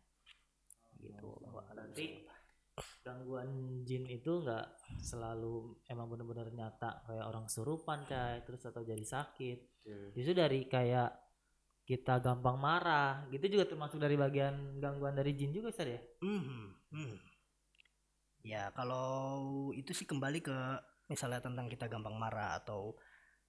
Gitu. 0.97 1.29
berarti 1.49 2.25
gangguan 3.01 3.81
jin 3.87 4.05
itu 4.05 4.43
nggak 4.43 4.65
selalu 5.01 5.81
emang 5.89 6.11
bener-bener 6.11 6.51
nyata 6.53 7.01
kayak 7.09 7.25
orang 7.25 7.49
surupan 7.49 8.05
kayak 8.05 8.45
terus 8.45 8.63
atau 8.67 8.83
jadi 8.83 9.01
sakit 9.01 9.59
Hmm. 9.87 10.11
justru 10.11 10.35
dari 10.35 10.67
kayak 10.67 11.15
kita 11.87 12.19
gampang 12.19 12.59
marah 12.59 13.23
gitu 13.31 13.55
juga 13.55 13.71
termasuk 13.71 14.03
dari 14.03 14.19
bagian 14.19 14.83
gangguan 14.83 15.15
dari 15.15 15.31
jin 15.31 15.55
juga 15.55 15.71
Ustaz 15.71 15.87
ya 15.87 16.01
Mhm, 16.19 16.91
mhm. 16.91 17.15
Ya 18.43 18.67
kalau 18.75 19.71
itu 19.71 19.95
sih 19.95 20.03
kembali 20.03 20.43
ke 20.43 20.55
misalnya 21.07 21.39
tentang 21.39 21.71
kita 21.71 21.87
gampang 21.87 22.19
marah 22.19 22.59
atau 22.59 22.99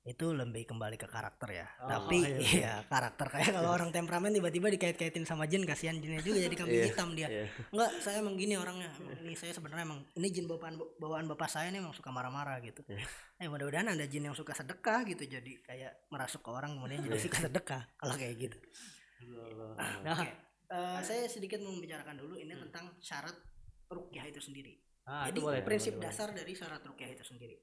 itu 0.08 0.32
lebih 0.32 0.64
kembali 0.64 0.96
ke 0.96 1.04
karakter 1.04 1.52
ya. 1.52 1.68
Oh, 1.84 1.88
Tapi 1.92 2.24
iya. 2.24 2.38
iya 2.40 2.74
karakter 2.88 3.28
kayak 3.28 3.52
kalau 3.52 3.76
orang 3.76 3.92
temperamen 3.92 4.32
tiba-tiba 4.32 4.72
dikait-kaitin 4.72 5.28
sama 5.28 5.44
jin 5.44 5.68
kasihan 5.68 6.00
jinnya 6.00 6.24
juga 6.24 6.40
jadi 6.40 6.56
kambing 6.56 6.80
Iya, 6.80 6.88
hitam 6.88 7.08
dia. 7.12 7.28
iya. 7.28 7.44
Enggak, 7.68 7.90
saya 8.00 8.24
emang 8.24 8.40
gini 8.40 8.56
orangnya. 8.56 8.88
Ini 9.20 9.36
saya 9.36 9.52
sebenarnya 9.52 9.84
emang 9.84 10.00
ini 10.16 10.28
jin 10.32 10.48
bawaan 10.48 10.80
bawaan 10.96 11.28
bapak 11.28 11.52
saya 11.52 11.68
nih 11.68 11.84
emang 11.84 11.92
suka 11.92 12.08
marah-marah 12.08 12.56
gitu. 12.64 12.80
Iya. 12.88 13.04
Eh 13.36 13.46
mudah-mudahan 13.46 13.92
ada 13.92 14.04
jin 14.08 14.24
yang 14.24 14.34
suka 14.34 14.56
sedekah 14.56 15.04
gitu 15.04 15.28
jadi 15.28 15.52
kayak 15.60 15.92
merasuk 16.08 16.40
ke 16.40 16.50
orang 16.50 16.72
kemudian 16.72 17.04
jadi 17.04 17.20
suka 17.20 17.38
sedekah 17.44 17.84
kalau 17.94 18.16
kayak 18.16 18.34
gitu. 18.48 18.58
nah 19.76 20.14
Oke, 20.16 20.28
eh, 20.72 20.98
saya 21.04 21.28
sedikit 21.28 21.60
mau 21.60 21.70
membicarakan 21.70 22.16
dulu 22.16 22.34
ini 22.34 22.56
tentang 22.56 22.96
syarat 22.98 23.36
rukyah 23.88 24.24
itu 24.24 24.40
sendiri. 24.40 24.74
ah, 25.04 25.28
Jadi 25.28 25.40
itu 25.40 25.44
boleh 25.44 25.62
prinsip 25.64 25.92
boleh, 25.96 26.08
boleh. 26.08 26.16
dasar 26.16 26.28
dari 26.32 26.52
syarat 26.52 26.82
rukyah 26.82 27.10
itu 27.10 27.24
sendiri. 27.24 27.56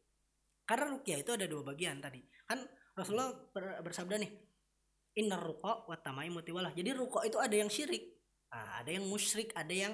Karena 0.66 0.86
rukyah 0.90 1.22
itu 1.22 1.32
ada 1.32 1.46
dua 1.46 1.62
bagian 1.62 2.02
tadi. 2.02 2.22
Kan 2.50 2.66
Rasulullah 2.98 3.32
ber- 3.54 3.80
bersabda 3.86 4.18
nih, 4.18 4.32
innar 5.22 5.42
ruqa 5.42 5.86
wa 5.86 5.96
tamaimu 6.02 6.42
tiwalah. 6.42 6.74
Jadi 6.74 6.90
ruqa 6.98 7.22
itu 7.24 7.38
ada 7.38 7.54
yang 7.56 7.70
syirik. 7.70 8.18
Nah, 8.50 8.82
ada 8.82 8.90
yang 8.90 9.06
musyrik, 9.06 9.54
ada 9.54 9.74
yang 9.74 9.94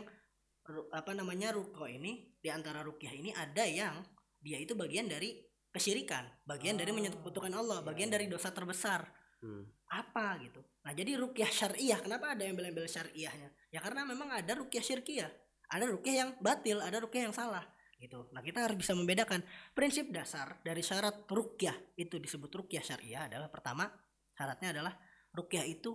apa 0.93 1.12
namanya 1.12 1.51
ruqa 1.51 1.89
ini 1.89 2.38
di 2.39 2.47
antara 2.47 2.86
rukyah 2.86 3.12
ini 3.12 3.36
ada 3.36 3.65
yang 3.67 3.99
dia 4.39 4.57
itu 4.62 4.73
bagian 4.77 5.10
dari 5.12 5.36
kesyirikan, 5.71 6.27
bagian 6.47 6.75
dari 6.79 6.91
Oh, 6.91 6.97
menyekutukan 6.99 7.51
Allah, 7.51 7.81
iya, 7.81 7.88
bagian 7.88 8.10
iya. 8.12 8.15
dari 8.19 8.25
dosa 8.31 8.51
terbesar 8.51 9.07
Hmm. 9.41 9.65
apa 9.89 10.38
gitu. 10.45 10.62
Nah 10.86 10.93
jadi 10.93 11.17
rukyah 11.17 11.49
syariah, 11.49 11.97
kenapa 11.97 12.38
ada 12.38 12.45
embel-embel 12.45 12.86
syariahnya? 12.86 13.49
Ya 13.73 13.81
karena 13.81 14.05
memang 14.05 14.29
ada 14.29 14.53
rukyah 14.53 14.86
syirkiyah, 14.86 15.34
ada 15.65 15.89
rukyah 15.89 16.15
yang 16.21 16.29
batil, 16.38 16.77
ada 16.77 17.01
rukyah 17.01 17.25
yang 17.25 17.34
salah 17.34 17.65
gitu. 18.01 18.33
Nah 18.33 18.41
kita 18.41 18.65
harus 18.65 18.81
bisa 18.81 18.97
membedakan 18.97 19.45
prinsip 19.77 20.09
dasar 20.09 20.57
dari 20.65 20.81
syarat 20.81 21.29
rukyah 21.29 21.77
itu 22.01 22.17
disebut 22.17 22.49
rukyah 22.49 22.81
syariah 22.81 23.29
adalah 23.29 23.53
pertama 23.53 23.85
syaratnya 24.33 24.73
adalah 24.73 24.93
rukyah 25.37 25.65
itu 25.69 25.93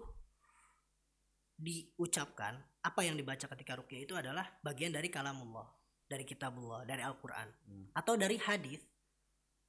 diucapkan 1.57 2.55
apa 2.85 3.01
yang 3.03 3.19
dibaca 3.19 3.51
ketika 3.51 3.75
rukyah 3.75 4.01
itu 4.07 4.15
adalah 4.15 4.47
bagian 4.63 4.95
dari 4.95 5.11
kalamullah, 5.11 5.67
dari 6.07 6.23
kitabullah, 6.23 6.87
dari 6.87 7.03
Al-Qur'an 7.03 7.49
Hmm. 7.67 7.91
atau 7.97 8.15
dari 8.15 8.39
hadis 8.39 8.85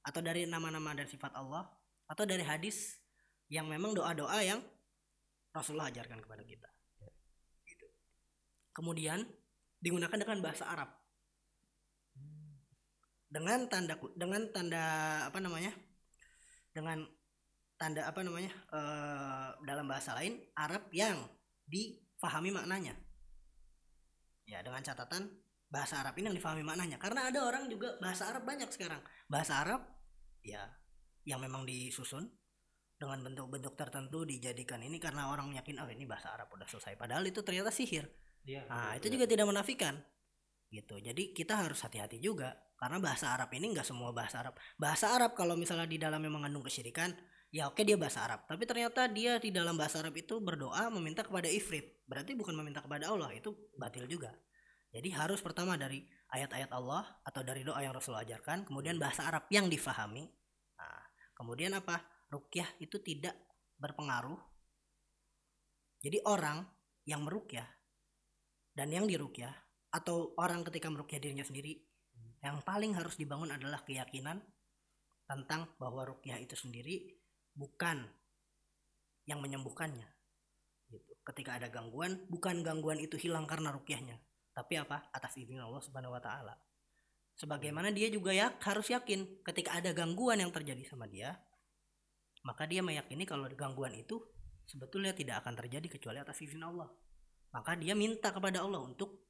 atau 0.06 0.22
dari 0.22 0.46
nama-nama 0.46 0.94
dan 0.94 1.10
sifat 1.10 1.34
Allah 1.34 1.66
atau 2.06 2.24
dari 2.24 2.46
hadis 2.46 2.96
yang 3.50 3.66
memang 3.66 3.96
doa-doa 3.96 4.38
yang 4.44 4.60
Rasulullah 5.52 5.88
ajarkan 5.90 6.20
kepada 6.20 6.44
kita. 6.44 6.68
Gitu. 7.64 7.88
Kemudian 8.76 9.24
digunakan 9.80 10.14
dengan 10.14 10.38
bahasa 10.44 10.68
Arab. 10.68 10.97
Dengan 13.28 13.68
tanda 13.68 13.94
dengan 14.16 14.42
tanda 14.50 14.84
apa 15.28 15.38
namanya? 15.38 15.72
Dengan 16.72 17.04
tanda 17.76 18.08
apa 18.08 18.20
namanya? 18.24 18.50
eh, 18.50 19.48
dalam 19.68 19.86
bahasa 19.86 20.16
lain 20.16 20.40
Arab 20.56 20.88
yang 20.90 21.28
difahami 21.68 22.50
maknanya. 22.50 22.96
Ya, 24.48 24.64
dengan 24.64 24.80
catatan 24.80 25.28
bahasa 25.68 26.00
Arab 26.00 26.16
ini 26.16 26.32
yang 26.32 26.38
difahami 26.40 26.64
maknanya. 26.64 26.96
Karena 26.96 27.28
ada 27.28 27.44
orang 27.44 27.68
juga 27.68 28.00
bahasa 28.00 28.32
Arab 28.32 28.48
banyak 28.48 28.72
sekarang. 28.72 29.04
Bahasa 29.28 29.60
Arab 29.60 29.84
ya 30.40 30.64
yang 31.28 31.44
memang 31.44 31.68
disusun 31.68 32.24
dengan 32.98 33.22
bentuk-bentuk 33.22 33.78
tertentu 33.78 34.26
dijadikan 34.26 34.82
ini 34.82 34.98
karena 34.98 35.30
orang 35.30 35.54
yakin 35.54 35.78
oh 35.78 35.86
ini 35.86 36.08
bahasa 36.08 36.34
Arab 36.34 36.50
udah 36.50 36.66
selesai 36.66 36.98
padahal 36.98 37.22
itu 37.28 37.44
ternyata 37.46 37.70
sihir 37.70 38.10
Iya, 38.48 38.64
nah 38.66 38.96
itu 38.96 39.06
juga 39.12 39.28
tidak 39.28 39.46
menafikan 39.46 40.00
gitu. 40.68 41.00
Jadi 41.00 41.32
kita 41.32 41.56
harus 41.56 41.80
hati-hati 41.80 42.20
juga 42.20 42.52
karena 42.78 43.00
bahasa 43.02 43.34
Arab 43.34 43.50
ini 43.56 43.72
nggak 43.72 43.86
semua 43.88 44.12
bahasa 44.12 44.44
Arab. 44.44 44.54
Bahasa 44.76 45.10
Arab 45.10 45.34
kalau 45.34 45.56
misalnya 45.56 45.88
di 45.88 45.98
dalamnya 45.98 46.30
mengandung 46.30 46.62
kesyirikan 46.62 47.10
ya 47.48 47.66
oke 47.68 47.80
dia 47.82 47.96
bahasa 47.96 48.24
Arab. 48.28 48.44
Tapi 48.44 48.68
ternyata 48.68 49.08
dia 49.08 49.40
di 49.40 49.48
dalam 49.48 49.74
bahasa 49.74 50.04
Arab 50.04 50.14
itu 50.14 50.38
berdoa 50.38 50.92
meminta 50.92 51.24
kepada 51.24 51.48
ifrit. 51.48 52.04
Berarti 52.04 52.36
bukan 52.36 52.54
meminta 52.54 52.84
kepada 52.84 53.08
Allah 53.08 53.32
itu 53.32 53.56
batil 53.74 54.04
juga. 54.06 54.30
Jadi 54.88 55.08
harus 55.12 55.40
pertama 55.44 55.76
dari 55.76 56.00
ayat-ayat 56.32 56.72
Allah 56.72 57.04
atau 57.24 57.44
dari 57.44 57.64
doa 57.64 57.80
yang 57.80 57.92
Rasul 57.92 58.16
ajarkan 58.16 58.68
kemudian 58.68 58.96
bahasa 59.00 59.24
Arab 59.28 59.48
yang 59.48 59.68
difahami. 59.68 60.28
Nah 60.76 61.02
kemudian 61.36 61.72
apa? 61.76 62.00
Rukyah 62.28 62.76
itu 62.84 63.00
tidak 63.00 63.32
berpengaruh. 63.80 64.36
Jadi 65.98 66.20
orang 66.28 66.60
yang 67.08 67.24
merukyah 67.24 67.66
dan 68.76 68.92
yang 68.92 69.08
dirukyah 69.08 69.67
atau 69.88 70.36
orang 70.36 70.64
ketika 70.68 70.92
merukyah 70.92 71.20
dirinya 71.20 71.44
sendiri 71.44 71.80
yang 72.44 72.62
paling 72.62 72.94
harus 72.94 73.18
dibangun 73.18 73.50
adalah 73.50 73.82
keyakinan 73.82 74.38
tentang 75.28 75.68
bahwa 75.76 76.08
rukyah 76.08 76.40
itu 76.40 76.54
sendiri 76.56 77.18
bukan 77.52 78.06
yang 79.28 79.44
menyembuhkannya 79.44 80.06
gitu. 80.88 81.12
Ketika 81.24 81.60
ada 81.60 81.68
gangguan 81.68 82.24
bukan 82.32 82.64
gangguan 82.64 82.96
itu 83.02 83.20
hilang 83.20 83.44
karena 83.44 83.74
rukyahnya 83.74 84.16
tapi 84.56 84.74
apa? 84.74 85.06
Atas 85.14 85.38
izin 85.38 85.62
Allah 85.62 85.78
Subhanahu 85.78 86.16
wa 86.16 86.22
taala. 86.22 86.54
Sebagaimana 87.38 87.94
dia 87.94 88.10
juga 88.10 88.34
ya 88.34 88.50
harus 88.66 88.90
yakin 88.90 89.46
ketika 89.46 89.78
ada 89.78 89.94
gangguan 89.94 90.42
yang 90.42 90.50
terjadi 90.50 90.82
sama 90.82 91.06
dia 91.06 91.38
maka 92.42 92.64
dia 92.64 92.80
meyakini 92.80 93.28
kalau 93.28 93.44
gangguan 93.52 93.92
itu 93.94 94.18
sebetulnya 94.64 95.12
tidak 95.12 95.44
akan 95.44 95.54
terjadi 95.58 95.86
kecuali 95.98 96.18
atas 96.22 96.40
izin 96.40 96.64
Allah. 96.64 96.88
Maka 97.52 97.76
dia 97.76 97.92
minta 97.92 98.32
kepada 98.32 98.64
Allah 98.64 98.80
untuk 98.80 99.27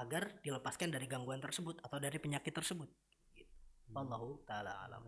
agar 0.00 0.40
dilepaskan 0.40 0.88
dari 0.88 1.04
gangguan 1.04 1.38
tersebut 1.38 1.76
atau 1.80 2.00
dari 2.00 2.16
penyakit 2.16 2.50
tersebut 2.50 2.88
gitu. 3.36 3.52
Wallahu 3.92 4.40
taala 4.44 4.80
alam 4.80 5.04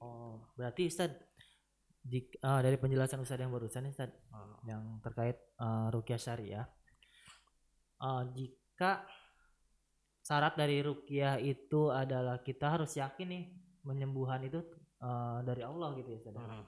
Oh, 0.00 0.52
berarti 0.52 0.88
Ustaz 0.88 1.12
jik- 2.02 2.36
eh, 2.36 2.60
dari 2.60 2.76
penjelasan 2.76 3.20
Ustaz 3.20 3.36
yang 3.36 3.48
barusan 3.48 3.88
Ustaz 3.88 4.10
Oh. 4.30 4.56
yang 4.64 5.00
terkait 5.00 5.36
eh, 5.38 5.86
rukyah 5.90 6.18
syariah. 6.18 6.66
eh, 7.96 8.22
jika 8.32 9.06
syarat 10.20 10.56
dari 10.56 10.80
rukyah 10.80 11.36
itu 11.38 11.88
adalah 11.88 12.40
kita 12.40 12.68
harus 12.70 12.92
yakin 12.94 13.28
nih 13.28 13.44
penyembuhan 13.80 14.40
itu 14.42 14.60
eh, 15.00 15.38
dari 15.42 15.60
Allah 15.60 15.92
gitu 15.96 16.08
ya, 16.10 16.18
Ustaz. 16.18 16.34
Mhm. 16.34 16.64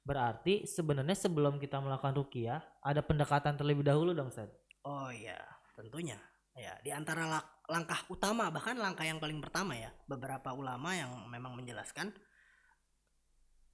Berarti 0.00 0.64
sebenarnya 0.64 1.12
sebelum 1.12 1.56
kita 1.56 1.76
melakukan 1.78 2.16
rukyah 2.16 2.60
ada 2.80 3.00
pendekatan 3.00 3.56
terlebih 3.56 3.84
dahulu 3.84 4.12
dong, 4.12 4.32
Ustaz. 4.32 4.48
Oh 4.80 5.12
iya, 5.12 5.36
tentunya. 5.76 6.16
Ya, 6.58 6.74
di 6.82 6.90
antara 6.90 7.22
langkah 7.70 8.02
utama 8.10 8.50
bahkan 8.50 8.74
langkah 8.74 9.06
yang 9.06 9.22
paling 9.22 9.38
pertama 9.38 9.78
ya, 9.78 9.94
beberapa 10.10 10.50
ulama 10.50 10.90
yang 10.90 11.14
memang 11.30 11.54
menjelaskan 11.54 12.10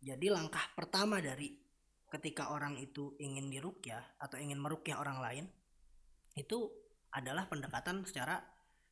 jadi 0.05 0.29
langkah 0.29 0.61
pertama 0.77 1.17
dari 1.25 1.57
ketika 2.13 2.53
orang 2.53 2.77
itu 2.77 3.17
ingin 3.17 3.49
dirukyah 3.49 4.21
atau 4.21 4.37
ingin 4.37 4.61
merukyah 4.61 5.01
orang 5.01 5.19
lain 5.25 5.45
itu 6.37 6.69
adalah 7.09 7.49
pendekatan 7.49 8.05
secara 8.05 8.37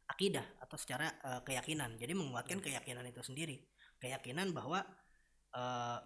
akidah 0.09 0.57
atau 0.65 0.77
secara 0.81 1.13
eh, 1.21 1.41
keyakinan. 1.45 2.01
Jadi 2.01 2.17
menguatkan 2.17 2.65
keyakinan 2.65 3.05
itu 3.05 3.21
sendiri. 3.21 3.61
Keyakinan 4.01 4.57
bahwa 4.57 4.81
eh, 5.53 5.99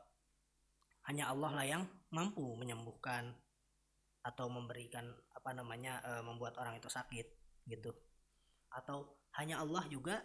hanya 1.06 1.30
Allah 1.30 1.50
lah 1.54 1.66
yang 1.66 1.82
mampu 2.10 2.42
menyembuhkan 2.58 3.30
atau 4.26 4.50
memberikan 4.50 5.06
apa 5.38 5.54
namanya 5.54 6.02
eh, 6.02 6.22
membuat 6.26 6.58
orang 6.58 6.82
itu 6.82 6.90
sakit 6.90 7.45
gitu. 7.66 7.92
Atau 8.72 9.18
hanya 9.36 9.60
Allah 9.60 9.84
juga 9.90 10.22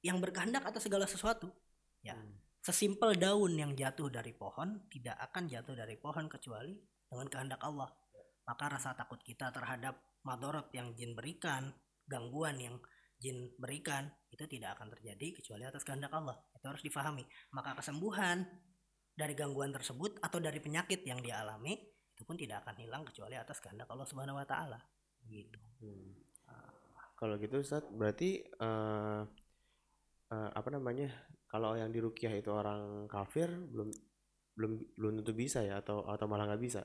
yang 0.00 0.22
berkehendak 0.22 0.64
atas 0.64 0.86
segala 0.86 1.04
sesuatu. 1.04 1.52
Ya 2.00 2.16
sesimpel 2.60 3.16
daun 3.16 3.56
yang 3.56 3.72
jatuh 3.72 4.12
dari 4.12 4.36
pohon 4.36 4.84
tidak 4.92 5.16
akan 5.16 5.48
jatuh 5.48 5.72
dari 5.72 5.96
pohon 5.96 6.28
kecuali 6.28 6.76
dengan 7.08 7.26
kehendak 7.28 7.60
Allah. 7.64 7.88
Maka 8.44 8.64
rasa 8.68 8.92
takut 8.92 9.20
kita 9.24 9.48
terhadap 9.48 10.20
madorot 10.24 10.68
yang 10.76 10.92
jin 10.92 11.16
berikan 11.16 11.72
gangguan 12.04 12.60
yang 12.60 12.76
jin 13.20 13.52
berikan 13.56 14.08
itu 14.32 14.44
tidak 14.48 14.76
akan 14.76 14.92
terjadi 14.92 15.40
kecuali 15.40 15.64
atas 15.64 15.84
kehendak 15.84 16.12
Allah. 16.12 16.36
Itu 16.56 16.68
harus 16.68 16.84
difahami. 16.84 17.24
Maka 17.56 17.76
kesembuhan 17.80 18.44
dari 19.16 19.32
gangguan 19.36 19.72
tersebut 19.72 20.20
atau 20.20 20.40
dari 20.40 20.60
penyakit 20.60 21.04
yang 21.04 21.20
dia 21.20 21.40
alami 21.44 21.76
itu 22.16 22.22
pun 22.24 22.36
tidak 22.36 22.64
akan 22.64 22.76
hilang 22.76 23.02
kecuali 23.08 23.36
atas 23.36 23.60
kehendak 23.64 23.88
Allah 23.88 24.08
Subhanahu 24.08 24.36
wa 24.36 24.44
taala. 24.44 24.80
Gitu. 25.24 25.60
Kalau 27.20 27.36
gitu 27.36 27.60
Ustaz, 27.60 27.84
berarti 27.92 28.40
eh 28.40 29.20
eh, 30.32 30.50
apa 30.56 30.68
namanya? 30.72 31.12
Kalau 31.50 31.74
yang 31.76 31.92
dirukyah 31.92 32.32
itu 32.32 32.48
orang 32.48 33.04
kafir 33.10 33.50
belum 33.50 33.90
belum 34.56 34.72
belum 34.96 35.12
tentu 35.20 35.32
bisa 35.36 35.60
ya 35.60 35.84
atau 35.84 36.06
atau 36.08 36.24
malah 36.24 36.48
nggak 36.48 36.62
bisa. 36.62 36.80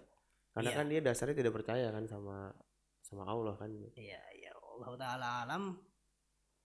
Karena 0.51 0.71
Iya. 0.71 0.77
kan 0.77 0.85
dia 0.91 1.01
dasarnya 1.03 1.35
tidak 1.39 1.53
percaya 1.55 1.87
kan 1.91 2.03
sama 2.07 2.51
sama 2.99 3.23
Allah 3.23 3.55
kan. 3.55 3.69
Iya, 3.95 4.21
ya 4.35 4.51
Allah 4.55 4.91
taala 4.99 5.29
alam 5.47 5.63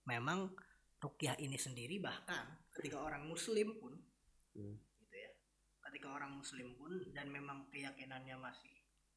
memang 0.03 0.51
rukyah 0.99 1.37
ini 1.39 1.55
sendiri 1.55 2.01
bahkan 2.01 2.59
ketika 2.75 2.99
orang 2.99 3.23
muslim 3.29 3.77
pun 3.79 3.93
Hmm. 4.51 4.75
gitu 4.99 5.15
ya. 5.15 5.31
Ketika 5.87 6.11
orang 6.11 6.35
muslim 6.35 6.75
pun 6.75 6.91
dan 7.15 7.31
memang 7.31 7.69
keyakinannya 7.71 8.35
masih 8.35 8.73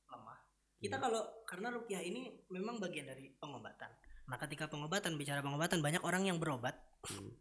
lemah. 0.06 0.38
Kita 0.78 1.00
kalau 1.00 1.42
karena 1.48 1.72
rukyah 1.72 2.02
ini 2.04 2.44
memang 2.52 2.76
bagian 2.78 3.08
dari 3.08 3.32
pengobatan. 3.40 3.88
Nah, 4.24 4.40
ketika 4.40 4.68
pengobatan 4.72 5.20
bicara 5.20 5.44
pengobatan 5.44 5.84
banyak 5.84 6.00
orang 6.00 6.28
yang 6.28 6.40
berobat. 6.40 6.76
Hmm. 7.04 7.32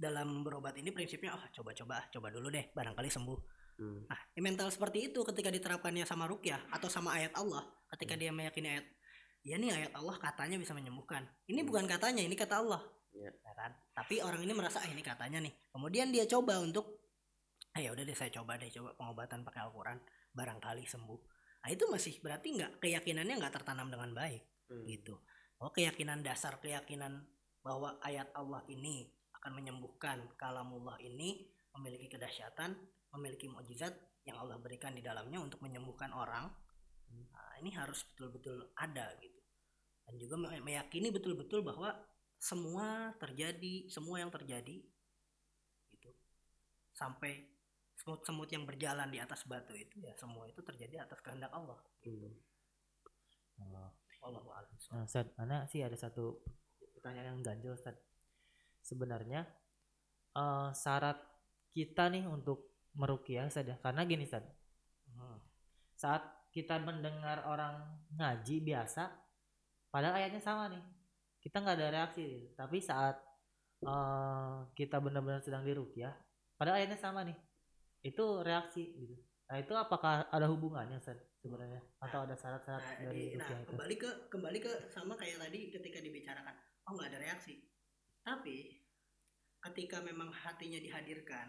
Dalam 0.00 0.40
berobat 0.40 0.78
ini 0.80 0.94
prinsipnya 0.96 1.36
oh 1.36 1.44
coba-coba 1.52 2.00
ah, 2.00 2.04
coba 2.08 2.32
dulu 2.32 2.48
deh 2.48 2.72
barangkali 2.72 3.10
sembuh. 3.12 3.38
Hmm. 3.80 4.00
Nah, 4.08 4.20
di 4.32 4.40
mental 4.40 4.72
seperti 4.72 5.12
itu 5.12 5.20
ketika 5.26 5.52
diterapkannya 5.52 6.08
sama 6.08 6.24
rukyah 6.30 6.72
atau 6.72 6.88
sama 6.88 7.16
ayat 7.16 7.34
Allah, 7.36 7.64
ketika 7.96 8.16
dia 8.16 8.32
meyakini 8.32 8.80
ayat, 8.80 8.86
ya 9.44 9.56
nih 9.60 9.70
ayat 9.72 9.92
Allah 9.96 10.16
katanya 10.16 10.56
bisa 10.56 10.72
menyembuhkan. 10.72 11.26
Ini 11.48 11.60
bukan 11.66 11.84
katanya, 11.84 12.22
ini 12.24 12.32
kata 12.38 12.64
Allah. 12.64 12.80
Ya. 13.12 13.28
Ya 13.28 13.52
kan? 13.58 13.74
Tapi 13.92 14.22
orang 14.22 14.40
ini 14.46 14.54
merasa 14.54 14.80
ah 14.80 14.88
ini 14.88 15.02
katanya 15.04 15.42
nih. 15.42 15.52
Kemudian 15.74 16.14
dia 16.14 16.24
coba 16.24 16.62
untuk, 16.62 17.10
ah 17.76 17.80
ya 17.82 17.92
udah 17.92 18.04
deh 18.06 18.16
saya 18.16 18.30
coba 18.30 18.56
deh 18.56 18.70
coba 18.72 18.94
pengobatan 18.96 19.44
pakai 19.44 19.60
Al-Quran, 19.68 19.98
barangkali 20.32 20.86
sembuh. 20.86 21.20
Nah 21.60 21.68
itu 21.68 21.84
masih 21.92 22.14
berarti 22.24 22.56
nggak 22.56 22.80
keyakinannya 22.80 23.36
nggak 23.36 23.52
tertanam 23.52 23.92
dengan 23.92 24.16
baik 24.16 24.48
Hmm. 24.70 24.86
gitu. 24.86 25.18
Oh 25.60 25.68
keyakinan 25.68 26.24
dasar 26.24 26.56
keyakinan 26.56 27.20
bahwa 27.60 28.00
ayat 28.00 28.32
Allah 28.32 28.64
ini 28.72 29.12
akan 29.36 29.60
menyembuhkan 29.60 30.24
kalamullah 30.40 30.96
ini 31.04 31.44
memiliki 31.76 32.16
kedahsyatan, 32.16 32.72
memiliki 33.12 33.44
mukjizat 33.48 33.92
yang 34.24 34.40
Allah 34.40 34.56
berikan 34.56 34.96
di 34.96 35.04
dalamnya 35.04 35.36
untuk 35.36 35.60
menyembuhkan 35.60 36.16
orang. 36.16 36.48
Nah, 37.12 37.52
ini 37.60 37.76
harus 37.76 38.04
betul-betul 38.08 38.72
ada 38.76 39.12
gitu. 39.20 39.40
Dan 40.08 40.16
juga 40.16 40.40
me- 40.40 40.64
meyakini 40.64 41.12
betul-betul 41.12 41.60
bahwa 41.60 41.92
semua 42.40 43.12
terjadi, 43.20 43.92
semua 43.92 44.16
yang 44.24 44.32
terjadi 44.32 44.80
gitu. 45.92 46.10
Sampai 46.96 47.36
semut-semut 48.00 48.48
yang 48.48 48.64
berjalan 48.64 49.12
di 49.12 49.20
atas 49.20 49.44
batu 49.44 49.76
itu 49.76 50.00
ya 50.00 50.16
semua 50.16 50.48
itu 50.48 50.64
terjadi 50.64 51.04
atas 51.04 51.20
kehendak 51.20 51.52
Allah. 51.52 51.76
Hmm. 52.00 52.32
Oh. 53.60 53.99
Nah, 54.90 55.04
Ustaz, 55.06 55.26
Ana 55.40 55.64
sih 55.70 55.80
ada 55.80 55.96
satu 55.96 56.40
pertanyaan 56.96 57.36
yang 57.36 57.40
ganjil, 57.40 57.72
Ustaz. 57.72 57.96
Sebenarnya 58.84 59.48
eh, 60.36 60.68
syarat 60.76 61.18
kita 61.72 62.12
nih 62.12 62.28
untuk 62.28 62.88
merukyah 62.96 63.48
Ustaz 63.48 63.64
ya. 63.64 63.76
Karena 63.80 64.04
gini, 64.04 64.28
Ustaz. 64.28 64.44
Hmm. 65.12 65.38
Saat 65.96 66.22
kita 66.50 66.82
mendengar 66.82 67.46
orang 67.46 68.04
ngaji 68.18 68.60
biasa, 68.66 69.08
padahal 69.88 70.18
ayatnya 70.18 70.42
sama 70.42 70.68
nih. 70.68 70.84
Kita 71.40 71.64
nggak 71.64 71.76
ada 71.80 71.88
reaksi, 71.88 72.52
tapi 72.52 72.78
saat 72.84 73.16
eh, 73.80 74.56
kita 74.76 75.00
benar-benar 75.00 75.40
sedang 75.40 75.64
dirukyah, 75.64 76.12
padahal 76.60 76.84
ayatnya 76.84 77.00
sama 77.00 77.24
nih. 77.24 77.38
Itu 78.04 78.44
reaksi 78.44 78.84
gitu. 78.96 79.16
Nah, 79.50 79.56
itu 79.58 79.74
apakah 79.74 80.30
ada 80.30 80.46
hubungannya, 80.46 81.00
Ustaz, 81.00 81.18
sebenarnya? 81.40 81.80
Atau 81.98 82.20
ada 82.22 82.34
syarat-syarat 82.34 82.80
Nah, 82.80 82.96
dari 83.02 83.32
di- 83.32 83.36
nah, 83.36 83.44
rukyah 83.44 83.58
itu? 83.58 83.70
kembali 83.72 83.94
ke 83.96 84.10
kembali 84.28 84.58
ke 84.58 84.72
sama 84.86 85.14
kayak 85.14 85.40
tadi 85.40 85.58
ketika 85.70 85.98
dibicarakan 85.98 86.54
oh 86.84 86.92
nggak 86.94 87.08
ada 87.10 87.20
reaksi 87.20 87.54
tapi 88.20 88.76
ketika 89.60 90.00
memang 90.00 90.28
hatinya 90.28 90.76
dihadirkan 90.76 91.48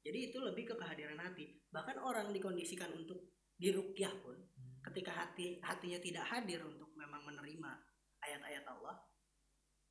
jadi 0.00 0.30
itu 0.30 0.38
lebih 0.38 0.68
ke 0.68 0.74
kehadiran 0.74 1.16
hati 1.16 1.60
bahkan 1.68 1.96
orang 1.96 2.30
dikondisikan 2.30 2.92
untuk 2.92 3.20
dirukyah 3.56 4.12
pun 4.20 4.36
Hmm. 4.36 4.80
ketika 4.84 5.12
hati 5.12 5.60
hatinya 5.60 5.96
tidak 5.98 6.24
hadir 6.24 6.60
untuk 6.60 6.92
memang 6.94 7.24
menerima 7.24 7.70
ayat-ayat 8.20 8.64
Allah 8.64 8.96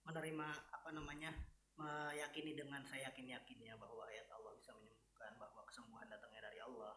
menerima 0.03 0.47
apa 0.69 0.89
namanya 0.91 1.33
meyakini 1.75 2.53
dengan 2.53 2.81
saya 2.81 3.09
yakin 3.09 3.27
yakinnya 3.27 3.75
bahwa 3.75 4.05
ayat 4.05 4.25
Allah 4.31 4.53
bisa 4.55 4.71
menyembuhkan 4.71 5.35
bahwa 5.35 5.61
kesembuhan 5.65 6.07
datangnya 6.07 6.45
dari 6.45 6.61
Allah 6.61 6.93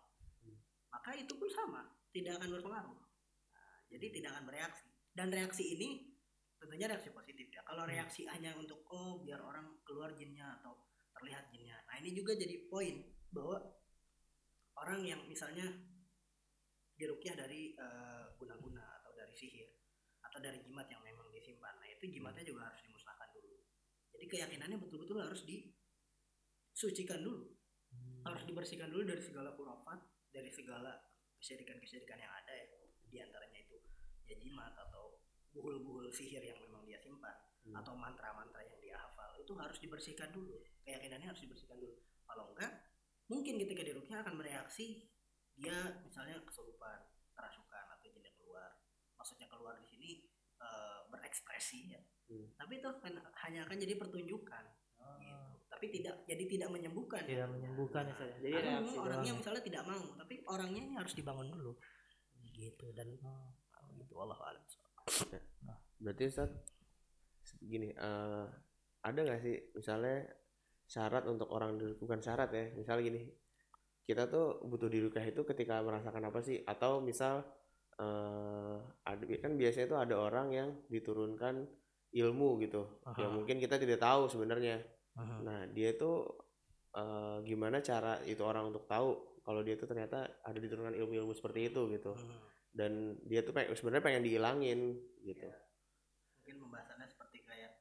maka 0.89 1.13
itu 1.13 1.33
pun 1.35 1.49
sama 1.49 1.85
tidak 2.13 2.41
akan 2.41 2.49
berpengaruh. 2.59 2.97
Nah, 3.53 3.73
jadi 3.93 4.07
tidak 4.13 4.31
akan 4.37 4.45
bereaksi. 4.49 4.87
Dan 5.13 5.29
reaksi 5.35 5.65
ini 5.77 5.89
tentunya 6.59 6.87
reaksi 6.91 7.11
positif 7.15 7.47
ya. 7.51 7.63
Kalau 7.63 7.87
reaksi 7.87 8.27
hanya 8.27 8.55
untuk 8.59 8.83
oh 8.91 9.23
biar 9.23 9.39
orang 9.39 9.79
keluar 9.87 10.11
jinnya 10.19 10.59
atau 10.61 10.75
terlihat 11.15 11.51
jinnya. 11.55 11.79
Nah 11.87 11.99
ini 12.03 12.15
juga 12.15 12.35
jadi 12.35 12.67
poin 12.71 13.03
bahwa 13.31 13.59
orang 14.79 15.03
yang 15.07 15.21
misalnya 15.27 15.67
dirukyah 16.99 17.35
dari 17.39 17.75
eh, 17.79 18.25
guna-guna 18.39 18.83
atau 19.03 19.15
dari 19.15 19.35
sihir 19.35 19.71
atau 20.23 20.39
dari 20.43 20.59
jimat 20.67 20.91
yang 20.91 20.99
memang 21.01 21.31
disimpan 21.31 21.79
nah 21.79 21.87
itu 21.87 22.11
jimatnya 22.11 22.43
juga 22.43 22.67
harus 22.71 22.83
dimusnahkan 22.83 23.31
dulu. 23.35 23.55
Jadi 24.19 24.27
keyakinannya 24.27 24.79
betul-betul 24.83 25.19
harus 25.23 25.43
disucikan 25.47 27.23
dulu. 27.23 27.55
Hmm. 27.89 28.21
harus 28.21 28.45
dibersihkan 28.45 28.93
dulu 28.93 29.09
dari 29.09 29.25
segala 29.25 29.57
kurafat 29.57 29.97
dari 30.29 30.53
segala 30.53 30.93
kesyirikan-kesyirikan 31.41 32.19
yang 32.19 32.33
ada 32.35 32.53
ya 32.53 32.67
di 33.09 33.19
antaranya 33.25 33.59
itu 33.63 33.77
ya 34.29 34.37
jimat 34.37 34.75
atau 34.77 35.19
buhul-buhul 35.55 36.13
sihir 36.13 36.45
yang 36.45 36.59
memang 36.61 36.85
dia 36.85 37.01
simpan 37.01 37.35
Hmm. 37.69 37.85
atau 37.85 37.93
mantra-mantra 37.93 38.65
yang 38.65 38.81
dia 38.81 38.97
hafal 38.97 39.37
itu 39.37 39.53
harus 39.53 39.77
dibersihkan 39.77 40.33
dulu. 40.33 40.57
Keyakinannya 40.89 41.29
harus 41.29 41.45
dibersihkan 41.45 41.77
dulu. 41.77 42.01
Kalau 42.25 42.57
enggak 42.57 42.73
mungkin 43.29 43.61
ketika 43.61 43.85
dirukyah 43.85 44.25
akan 44.25 44.41
bereaksi 44.41 45.05
dia 45.53 46.01
misalnya 46.01 46.41
kesurupan 46.49 47.13
kerasukan 47.37 47.85
atau 47.93 48.09
jin 48.09 48.25
yang 48.25 48.37
keluar. 48.41 48.73
Maksudnya 49.21 49.53
keluar 49.53 49.77
di 49.77 49.87
sini 49.91 50.11
eh, 50.59 51.01
berekspresi 51.13 51.93
ya. 51.93 52.01
Hmm. 52.29 52.53
tapi 52.61 52.77
itu 52.81 52.89
kan 53.01 53.15
hanya 53.49 53.65
akan 53.65 53.77
jadi 53.81 53.97
pertunjukan. 54.01 54.65
Gitu 55.21 55.58
tapi 55.79 55.95
tidak 55.95 56.27
jadi 56.27 56.45
tidak 56.51 56.69
menyembuhkan 56.75 57.23
tidak 57.23 57.47
menyembuhkan 57.55 58.03
ya 58.11 58.15
Ustaz. 58.19 58.31
Jadi 58.43 58.51
Karena 58.51 58.71
reaksi 58.83 58.97
orangnya 58.99 59.15
doang 59.15 59.23
ya. 59.31 59.35
misalnya 59.39 59.63
tidak 59.63 59.83
mau 59.87 60.05
tapi 60.19 60.35
orangnya 60.45 60.81
ini 60.83 60.95
harus 60.99 61.15
dibangun 61.15 61.47
dulu 61.55 61.73
gitu 62.51 62.87
dan 62.91 63.07
Oh. 63.23 63.95
gitu 63.95 64.15
Allah 64.19 64.39
alam 64.43 64.65
Berarti 65.99 66.23
Ustaz 66.27 66.51
gini, 67.59 67.91
eh, 67.91 68.45
ada 69.01 69.19
nggak 69.19 69.41
sih 69.41 69.55
misalnya 69.73 70.27
syarat 70.85 71.25
untuk 71.27 71.47
orang 71.49 71.79
di- 71.79 71.95
bukan 71.95 72.19
syarat 72.19 72.51
ya, 72.51 72.75
misalnya 72.75 73.07
gini, 73.07 73.23
kita 74.03 74.27
tuh 74.27 74.59
butuh 74.63 74.91
dirukyah 74.91 75.23
itu 75.23 75.43
ketika 75.45 75.79
merasakan 75.81 76.27
apa 76.27 76.43
sih? 76.43 76.59
Atau 76.63 76.99
misal 77.01 77.47
eh 77.99 78.77
ada 79.03 79.23
kan 79.39 79.55
biasanya 79.55 79.87
itu 79.91 79.97
ada 79.99 80.15
orang 80.19 80.49
yang 80.51 80.69
diturunkan 80.87 81.67
ilmu 82.15 82.49
gitu, 82.63 82.83
yang 83.19 83.31
Aha. 83.31 83.37
mungkin 83.39 83.59
kita 83.59 83.79
tidak 83.79 83.99
tahu 83.99 84.27
sebenarnya. 84.27 84.79
Aha. 85.19 85.37
Nah 85.43 85.61
dia 85.69 85.93
tuh 85.93 86.31
eh, 86.95 87.37
gimana 87.43 87.83
cara 87.83 88.23
itu 88.25 88.41
orang 88.41 88.71
untuk 88.71 88.87
tahu 88.87 89.09
kalau 89.43 89.61
dia 89.61 89.75
tuh 89.75 89.89
ternyata 89.89 90.45
ada 90.45 90.59
diturunkan 90.59 90.93
ilmu-ilmu 90.95 91.33
seperti 91.33 91.73
itu 91.73 91.89
gitu, 91.91 92.13
Hmm. 92.13 92.37
dan 92.71 92.93
dia 93.25 93.41
tuh 93.41 93.51
pengen, 93.51 93.73
sebenarnya 93.73 94.05
pengen 94.05 94.23
dihilangin 94.23 94.81
gitu. 95.23 95.49
mungkin 96.37 96.55
pembahasannya 96.65 97.07
seperti 97.07 97.45
kayak 97.45 97.73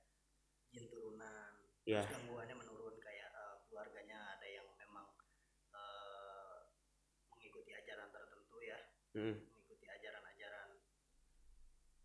jin 0.71 0.88
turunan 0.88 1.52
Ya. 1.84 2.04
terus 2.04 2.19
gangguannya 2.19 2.56
menurun 2.56 2.95
kayak 3.00 3.32
eh, 3.32 3.56
keluarganya 3.63 4.36
ada 4.36 4.47
yang 4.47 4.67
memang 4.76 5.08
eh, 5.71 6.56
mengikuti 7.30 7.71
ajaran 7.71 8.10
tertentu 8.12 8.58
ya 8.60 8.80
Mm, 9.15 9.34
mengikuti 9.39 9.86
ajaran-ajaran 9.88 10.69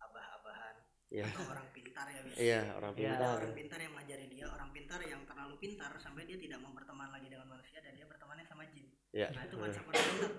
abah-abahan 0.00 0.74
atau 1.12 1.42
orang 1.44 1.66
ya 1.66 1.70
bisa 1.70 1.71
Iya, 2.34 2.60
orang 2.72 2.92
Iya. 2.92 3.00
pintar. 3.10 3.20
ada 3.22 3.36
orang 3.38 3.54
pintar 3.54 3.78
yang 3.78 3.92
mengajari 3.92 4.26
dia 4.26 4.46
orang 4.46 4.70
pintar 4.70 5.00
yang 5.02 5.20
terlalu 5.22 5.54
pintar 5.58 5.92
sampai 5.96 6.22
dia 6.24 6.36
tidak 6.36 6.58
mau 6.58 6.70
berteman 6.70 7.08
lagi 7.08 7.26
dengan 7.26 7.48
manusia 7.48 7.78
dan 7.78 7.92
dia 7.92 8.04
bertemannya 8.04 8.44
sama 8.44 8.64
jin 8.68 8.86
Iya. 9.10 9.28
nah 9.30 9.42
itu 9.42 9.56
konsep 9.56 9.82
orang 9.82 10.04
pintar 10.08 10.32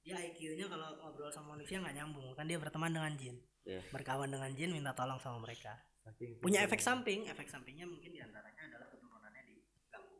dia 0.00 0.16
IQ-nya 0.22 0.66
kalau 0.66 0.88
ngobrol 0.96 1.28
sama 1.28 1.54
manusia 1.54 1.76
nggak 1.76 1.94
nyambung 1.94 2.30
kan 2.32 2.44
dia 2.44 2.56
berteman 2.56 2.90
dengan 2.90 3.12
jin 3.14 3.36
Iya. 3.62 3.80
berkawan 3.90 4.28
dengan 4.28 4.50
jin 4.52 4.70
minta 4.70 4.92
tolong 4.92 5.18
sama 5.18 5.38
mereka 5.40 5.74
Saking 5.98 6.38
punya 6.38 6.62
efek 6.62 6.78
samping 6.78 7.26
efek 7.26 7.46
sampingnya 7.46 7.82
mungkin 7.82 8.10
di 8.10 8.20
antaranya 8.20 8.62
adalah 8.64 8.86
keturunannya 8.86 9.42
diganggu 9.42 10.16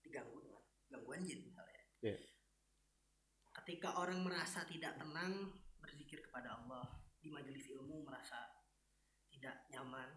diganggu 0.00 0.36
dengan 0.40 0.62
gangguan 0.88 1.20
jin 1.20 1.44
misalnya 1.44 1.82
Iya. 2.00 2.16
ketika 3.54 3.92
orang 3.94 4.22
merasa 4.22 4.64
tidak 4.64 4.96
tenang 4.96 5.52
berzikir 5.78 6.20
kepada 6.20 6.56
Allah 6.56 6.88
di 7.18 7.28
majelis 7.28 7.68
ilmu 7.68 8.00
merasa 8.02 8.56
tidak 9.28 9.68
nyaman 9.68 10.08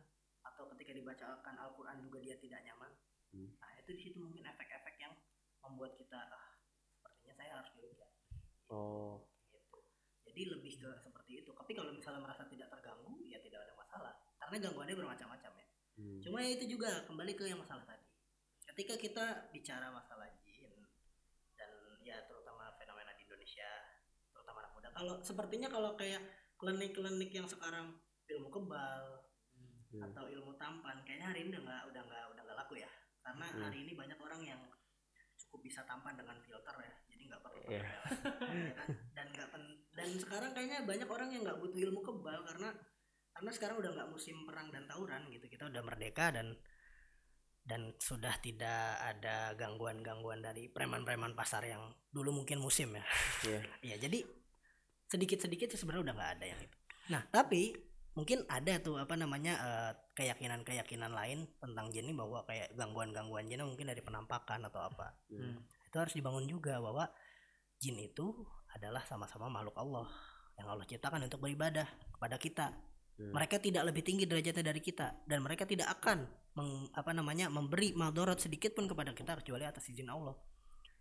atau 0.61 0.69
ketika 0.77 0.93
dibacakan 0.93 1.57
Al-Quran 1.57 1.97
juga 2.05 2.21
dia 2.21 2.37
tidak 2.37 2.61
nyaman 2.61 2.93
Hmm. 3.31 3.47
nah 3.63 3.71
itu 3.79 3.95
di 3.95 4.01
situ 4.03 4.19
mungkin 4.19 4.43
efek-efek 4.43 4.99
yang 4.99 5.15
membuat 5.63 5.95
kita 5.95 6.19
ah 6.19 6.51
sepertinya 6.99 7.31
saya 7.39 7.63
harus 7.63 7.71
dirukyah 7.79 8.11
Oh, 8.71 9.27
gitu. 9.51 9.83
Jadi 10.23 10.41
lebih 10.47 10.79
ke 10.79 10.91
seperti 11.03 11.43
itu. 11.43 11.51
Tapi 11.51 11.75
kalau 11.75 11.91
misalnya 11.91 12.23
merasa 12.23 12.47
tidak 12.47 12.71
terganggu, 12.71 13.19
ya 13.27 13.35
tidak 13.43 13.67
ada 13.67 13.75
masalah. 13.75 14.15
Karena 14.39 14.63
gangguannya 14.63 14.95
bermacam-macam 14.95 15.51
ya. 15.59 15.67
hmm. 15.99 16.19
Cuma 16.23 16.39
ya 16.39 16.55
itu 16.55 16.71
juga 16.71 17.03
kembali 17.03 17.35
ke 17.35 17.51
yang 17.51 17.59
masalah 17.59 17.83
tadi. 17.83 18.07
Ketika 18.63 18.95
kita 18.95 19.25
bicara 19.51 19.91
masalah 19.91 20.31
jin 20.39 20.71
dan 21.59 21.71
ya 21.99 22.23
terutama 22.31 22.71
fenomena 22.79 23.11
di 23.19 23.27
Indonesia, 23.27 23.67
terutama 24.31 24.63
anak 24.63 24.71
muda. 24.71 24.89
Kalau 24.95 25.13
sepertinya 25.19 25.67
kalau 25.67 25.99
kayak 25.99 26.23
klinik-klinik 26.55 27.31
yang 27.35 27.51
sekarang 27.51 27.99
ilmu 28.31 28.47
kebal 28.47 29.30
Hmm. 29.91 30.07
atau 30.07 30.23
ilmu 30.25 30.55
tampan, 30.55 31.03
kayaknya 31.03 31.27
hari 31.27 31.39
ini 31.43 31.49
udah 31.51 31.63
nggak 31.63 31.83
udah 31.85 32.01
nggak 32.01 32.25
udah 32.31 32.43
nggak 32.43 32.57
laku 32.57 32.73
ya. 32.77 32.89
Karena 33.19 33.45
Hmm. 33.45 33.61
hari 33.61 33.77
ini 33.79 33.91
banyak 33.93 34.15
orang 34.17 34.41
yang 34.41 34.61
cukup 35.37 35.59
bisa 35.61 35.83
tampan 35.83 36.15
dengan 36.15 36.37
filter 36.39 36.75
ya, 36.77 36.93
jadi 37.05 37.21
nggak 37.27 37.41
perlu 37.41 37.59
Iya. 37.61 37.81
pakai 37.81 37.91
PLS. 37.91 38.11
Ya 38.61 38.73
kan? 38.73 38.87
dan 39.11 39.25
nggak 39.29 39.49
pen- 39.49 39.79
dan 39.91 40.09
sekarang 40.15 40.51
kayaknya 40.51 40.79
banyak 40.81 41.05
orang 41.05 41.29
yang 41.29 41.41
nggak 41.43 41.59
butuh 41.59 41.79
ilmu 41.81 41.99
kebal 42.01 42.39
karena 42.41 42.69
karena 43.31 43.51
sekarang 43.51 43.75
udah 43.77 43.91
nggak 43.91 44.09
musim 44.09 44.37
perang 44.43 44.67
dan 44.69 44.83
tawuran 44.85 45.27
gitu 45.27 45.45
kita 45.45 45.67
udah 45.67 45.81
merdeka 45.81 46.31
dan 46.31 46.55
dan 47.61 47.93
sudah 47.95 48.33
tidak 48.37 48.81
ada 48.97 49.53
gangguan-gangguan 49.53 50.39
dari 50.39 50.65
preman-preman 50.67 51.31
pasar 51.31 51.61
yang 51.63 51.83
dulu 52.07 52.33
mungkin 52.33 52.57
musim 52.57 52.91
ya 52.91 53.03
Iya. 53.43 53.59
ya 53.91 53.95
jadi 53.99 54.19
sedikit-sedikit 55.05 55.71
sebenarnya 55.71 56.03
udah 56.07 56.15
nggak 56.15 56.31
ada 56.39 56.45
yang 56.47 56.59
itu 56.59 56.77
nah 57.07 57.21
tapi 57.27 57.75
mungkin 58.11 58.43
ada 58.51 58.75
tuh 58.77 58.99
apa 58.99 59.15
namanya 59.15 59.53
eh, 59.55 59.91
keyakinan-keyakinan 60.19 61.11
lain 61.11 61.47
tentang 61.57 61.87
jin 61.89 62.11
ini 62.11 62.13
bahwa 62.13 62.43
kayak 62.43 62.75
gangguan-gangguan 62.75 63.47
jin 63.47 63.63
mungkin 63.63 63.87
dari 63.87 64.03
penampakan 64.03 64.67
atau 64.67 64.83
apa 64.83 65.15
Hmm. 65.31 65.63
itu 65.87 65.95
harus 65.95 66.11
dibangun 66.11 66.43
juga 66.45 66.79
bahwa 66.79 67.07
jin 67.79 67.95
itu 67.97 68.35
adalah 68.75 69.03
sama-sama 69.07 69.47
makhluk 69.47 69.75
Allah 69.75 70.07
yang 70.59 70.67
Allah 70.67 70.83
ciptakan 70.85 71.23
untuk 71.25 71.39
beribadah 71.39 71.87
kepada 72.11 72.35
kita. 72.35 72.67
Hmm. 73.15 73.31
Mereka 73.31 73.59
tidak 73.59 73.83
lebih 73.87 74.03
tinggi 74.03 74.27
derajatnya 74.27 74.63
dari 74.65 74.81
kita 74.83 75.23
dan 75.23 75.39
mereka 75.39 75.63
tidak 75.63 75.87
akan 75.99 76.27
meng- 76.55 76.91
apa 76.91 77.11
namanya 77.11 77.47
memberi 77.47 77.95
madorot 77.95 78.39
sedikit 78.39 78.75
pun 78.75 78.87
kepada 78.87 79.15
kita 79.15 79.39
kecuali 79.39 79.63
atas 79.63 79.87
izin 79.87 80.11
Allah. 80.11 80.35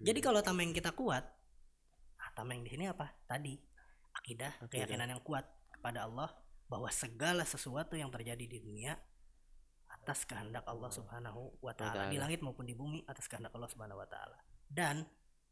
Jadi 0.00 0.22
kalau 0.22 0.40
tameng 0.40 0.72
kita 0.72 0.94
kuat, 0.96 1.26
nah 2.16 2.30
tameng 2.32 2.64
di 2.64 2.70
sini 2.72 2.88
apa? 2.88 3.04
Tadi 3.28 3.52
akidah, 4.16 4.62
Akidah. 4.62 4.70
keyakinan 4.72 5.12
yang 5.12 5.20
kuat 5.20 5.44
kepada 5.70 6.08
Allah 6.08 6.30
bahwa 6.70 6.86
segala 6.94 7.42
sesuatu 7.42 7.98
yang 7.98 8.14
terjadi 8.14 8.46
di 8.46 8.58
dunia 8.62 8.94
atas 9.90 10.22
kehendak 10.22 10.62
Allah 10.70 10.86
Subhanahu 10.88 11.58
wa 11.58 11.74
taala 11.74 12.06
di 12.08 12.16
langit 12.16 12.40
maupun 12.46 12.62
di 12.62 12.78
bumi 12.78 13.02
atas 13.10 13.26
kehendak 13.26 13.50
Allah 13.50 13.66
Subhanahu 13.66 13.98
wa 13.98 14.06
taala. 14.06 14.38
Dan 14.70 15.02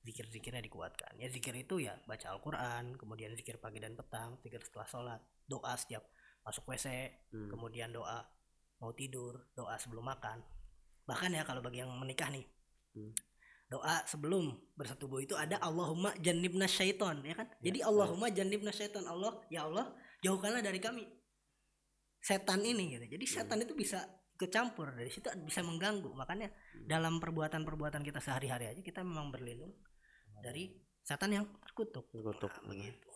zikir-zikirnya 0.07 0.62
dikuatkan. 0.62 1.18
Ya 1.18 1.26
zikir 1.26 1.52
itu 1.59 1.83
ya 1.83 1.98
baca 2.07 2.31
Al-Qur'an, 2.31 2.94
kemudian 2.94 3.35
zikir 3.35 3.59
pagi 3.59 3.83
dan 3.83 3.98
petang, 3.98 4.38
zikir 4.46 4.62
setelah 4.62 4.87
sholat, 4.87 5.20
doa 5.50 5.74
setiap 5.74 6.07
masuk 6.46 6.64
WC, 6.70 6.87
Hmm. 7.35 7.50
kemudian 7.50 7.90
doa 7.90 8.24
mau 8.78 8.94
tidur, 8.94 9.50
doa 9.59 9.74
sebelum 9.74 10.07
makan. 10.07 10.38
Bahkan 11.04 11.35
ya 11.35 11.42
kalau 11.42 11.61
bagi 11.61 11.83
yang 11.83 11.90
menikah 11.98 12.31
nih. 12.31 12.46
Hmm. 12.94 13.12
Doa 13.68 14.00
sebelum 14.09 14.57
bersetubuh 14.78 15.20
itu 15.20 15.37
ada 15.37 15.61
Allahumma 15.61 16.16
jannibna 16.24 16.64
syaiton 16.64 17.20
ya 17.20 17.37
kan? 17.37 17.52
Ya, 17.61 17.68
Jadi 17.68 17.78
Allahumma 17.85 18.33
jannibna 18.33 18.72
syaiton. 18.72 19.04
Allah, 19.04 19.44
ya 19.52 19.68
Allah, 19.68 19.92
jauhkanlah 20.22 20.62
dari 20.62 20.81
kami 20.83 21.04
setan 22.18 22.61
ini 22.62 22.98
gitu. 22.98 23.07
Jadi 23.18 23.24
setan 23.24 23.62
itu 23.62 23.72
bisa 23.72 24.02
ikut 24.38 24.50
campur 24.54 24.94
dari 24.94 25.11
situ 25.11 25.26
bisa 25.42 25.62
mengganggu. 25.62 26.11
Makanya 26.14 26.50
dalam 26.87 27.18
perbuatan-perbuatan 27.18 28.02
kita 28.07 28.22
sehari-hari 28.22 28.70
aja 28.70 28.81
kita 28.83 29.02
memang 29.02 29.35
berlindung 29.35 29.74
dari 30.38 30.74
setan 31.02 31.35
yang 31.35 31.46
terkutuk. 31.62 32.11
Terkutuk. 32.11 32.52
Nah, 32.62 32.70
begitu. 32.70 33.09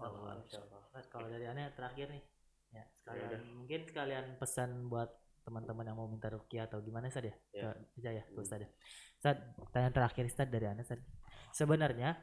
Oh, 0.00 0.10
kalau 1.12 1.30
dari 1.30 1.46
aneh 1.46 1.70
terakhir 1.70 2.10
nih 2.10 2.24
ya 2.74 2.82
sekalian 2.98 3.30
udah. 3.30 3.40
mungkin 3.54 3.80
sekalian 3.86 4.24
pesan 4.42 4.90
buat 4.90 5.06
teman-teman 5.46 5.86
yang 5.86 5.94
mau 5.94 6.10
minta 6.10 6.26
rukyah 6.32 6.66
atau 6.66 6.82
gimana 6.82 7.06
Ustaz 7.06 7.30
ya? 7.30 7.36
Ya. 7.54 7.70
Ke 7.70 8.00
aja 8.02 8.10
ya, 8.10 8.24
ke 8.26 8.38
Ustaz 8.42 8.60
ya. 8.64 8.68
Ustaz, 9.20 9.36
tanya 9.70 9.90
terakhir 9.94 10.24
Ustaz 10.26 10.48
dari 10.50 10.66
Anda 10.66 10.82
Ustaz. 10.82 10.98
Sebenarnya 11.54 12.16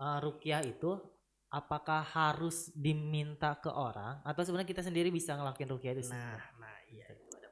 eh, 0.00 0.18
rukyah 0.24 0.62
itu 0.64 1.17
apakah 1.48 2.04
harus 2.04 2.68
diminta 2.76 3.56
ke 3.56 3.72
orang 3.72 4.20
atau 4.20 4.42
sebenarnya 4.44 4.68
kita 4.68 4.82
sendiri 4.84 5.08
bisa 5.08 5.32
ngelakuin 5.32 5.70
rukyah 5.72 5.92
itu 5.96 6.04
Nah, 6.04 6.12
sendiri? 6.12 6.44
nah 6.60 6.76
iya 6.92 7.06
itu 7.08 7.24
ada. 7.34 7.48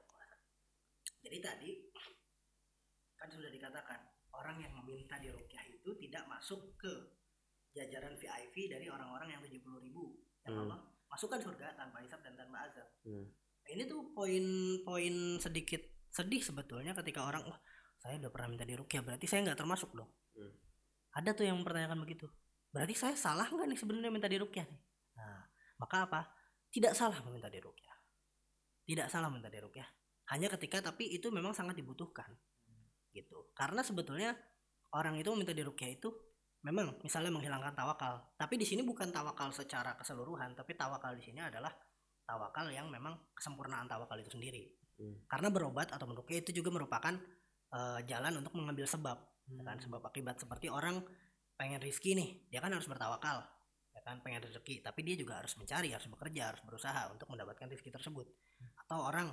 Jadi 1.24 1.38
tadi 1.40 1.70
kan 3.16 3.28
sudah 3.32 3.48
dikatakan 3.48 3.98
orang 4.36 4.60
yang 4.60 4.72
meminta 4.76 5.16
dirukyah 5.16 5.64
itu 5.66 5.90
tidak 5.96 6.28
masuk 6.28 6.76
ke 6.76 6.92
jajaran 7.72 8.12
VIP 8.14 8.68
dari 8.68 8.86
orang-orang 8.88 9.32
yang 9.32 9.42
70 9.42 9.80
ribu 9.80 10.20
yang 10.44 10.54
Hmm. 10.56 10.62
Allah 10.68 10.78
masukkan 11.08 11.40
surga 11.40 11.74
tanpa 11.74 12.04
hisap 12.04 12.20
dan 12.20 12.36
tanpa 12.36 12.68
azab. 12.68 12.86
Hmm. 13.02 13.26
Nah, 13.32 13.68
ini 13.72 13.82
tuh 13.84 14.12
poin-poin 14.12 15.14
sedikit 15.40 15.80
sedih 16.12 16.40
sebetulnya 16.40 16.92
ketika 16.94 17.24
orang 17.24 17.44
wah 17.44 17.58
saya 17.96 18.20
udah 18.20 18.30
pernah 18.30 18.48
minta 18.52 18.64
dirukyah 18.64 19.02
berarti 19.02 19.24
saya 19.24 19.42
nggak 19.42 19.58
termasuk 19.58 19.90
dong. 19.92 20.08
Hmm. 20.36 20.52
Ada 21.16 21.32
tuh 21.32 21.48
yang 21.48 21.56
mempertanyakan 21.58 21.96
begitu. 22.04 22.28
Berarti 22.76 22.92
saya 22.92 23.16
salah 23.16 23.48
nggak 23.48 23.72
nih 23.72 23.78
sebenarnya 23.80 24.12
minta 24.12 24.28
dirukyah 24.28 24.68
nih? 24.68 24.80
Nah, 25.16 25.48
maka 25.80 26.04
apa? 26.04 26.20
Tidak 26.68 26.92
salah 26.92 27.24
meminta 27.24 27.48
dirukyah. 27.48 27.96
Tidak 28.84 29.08
salah 29.08 29.32
minta 29.32 29.48
dirukyah. 29.48 29.88
Hanya 30.28 30.52
ketika 30.52 30.84
tapi 30.84 31.08
itu 31.08 31.32
memang 31.32 31.56
sangat 31.56 31.72
dibutuhkan. 31.80 32.28
Gitu. 33.16 33.48
Karena 33.56 33.80
sebetulnya 33.80 34.36
orang 34.92 35.16
itu 35.16 35.32
meminta 35.32 35.56
dirukyah 35.56 35.88
itu 35.88 36.12
memang 36.68 37.00
misalnya 37.00 37.32
menghilangkan 37.32 37.72
tawakal. 37.72 38.36
Tapi 38.36 38.60
di 38.60 38.68
sini 38.68 38.84
bukan 38.84 39.08
tawakal 39.08 39.56
secara 39.56 39.96
keseluruhan, 39.96 40.52
tapi 40.52 40.76
tawakal 40.76 41.16
di 41.16 41.24
sini 41.24 41.40
adalah 41.40 41.72
tawakal 42.28 42.68
yang 42.68 42.92
memang 42.92 43.32
kesempurnaan 43.32 43.88
tawakal 43.88 44.20
itu 44.20 44.36
sendiri. 44.36 44.68
Hmm. 45.00 45.24
Karena 45.24 45.48
berobat 45.48 45.96
atau 45.96 46.04
merukyah 46.04 46.44
itu 46.44 46.60
juga 46.60 46.68
merupakan 46.76 47.16
eh, 47.72 48.00
jalan 48.04 48.44
untuk 48.44 48.52
mengambil 48.52 48.84
sebab, 48.84 49.16
ya 49.48 49.62
kan 49.64 49.80
Hmm. 49.80 49.84
sebab 49.88 50.04
akibat 50.12 50.36
seperti 50.36 50.68
orang 50.68 51.00
pengen 51.56 51.80
rizki 51.80 52.12
nih, 52.12 52.46
dia 52.52 52.60
kan 52.60 52.70
harus 52.70 52.86
bertawakal, 52.86 53.42
ya 53.96 54.00
kan 54.04 54.20
pengen 54.20 54.44
rezeki, 54.44 54.84
tapi 54.84 55.00
dia 55.02 55.16
juga 55.16 55.40
harus 55.40 55.56
mencari, 55.56 55.90
harus 55.90 56.06
bekerja, 56.06 56.52
harus 56.52 56.62
berusaha 56.62 57.08
untuk 57.10 57.26
mendapatkan 57.32 57.66
rezeki 57.72 57.90
tersebut. 57.96 58.28
Atau 58.86 59.00
orang 59.02 59.32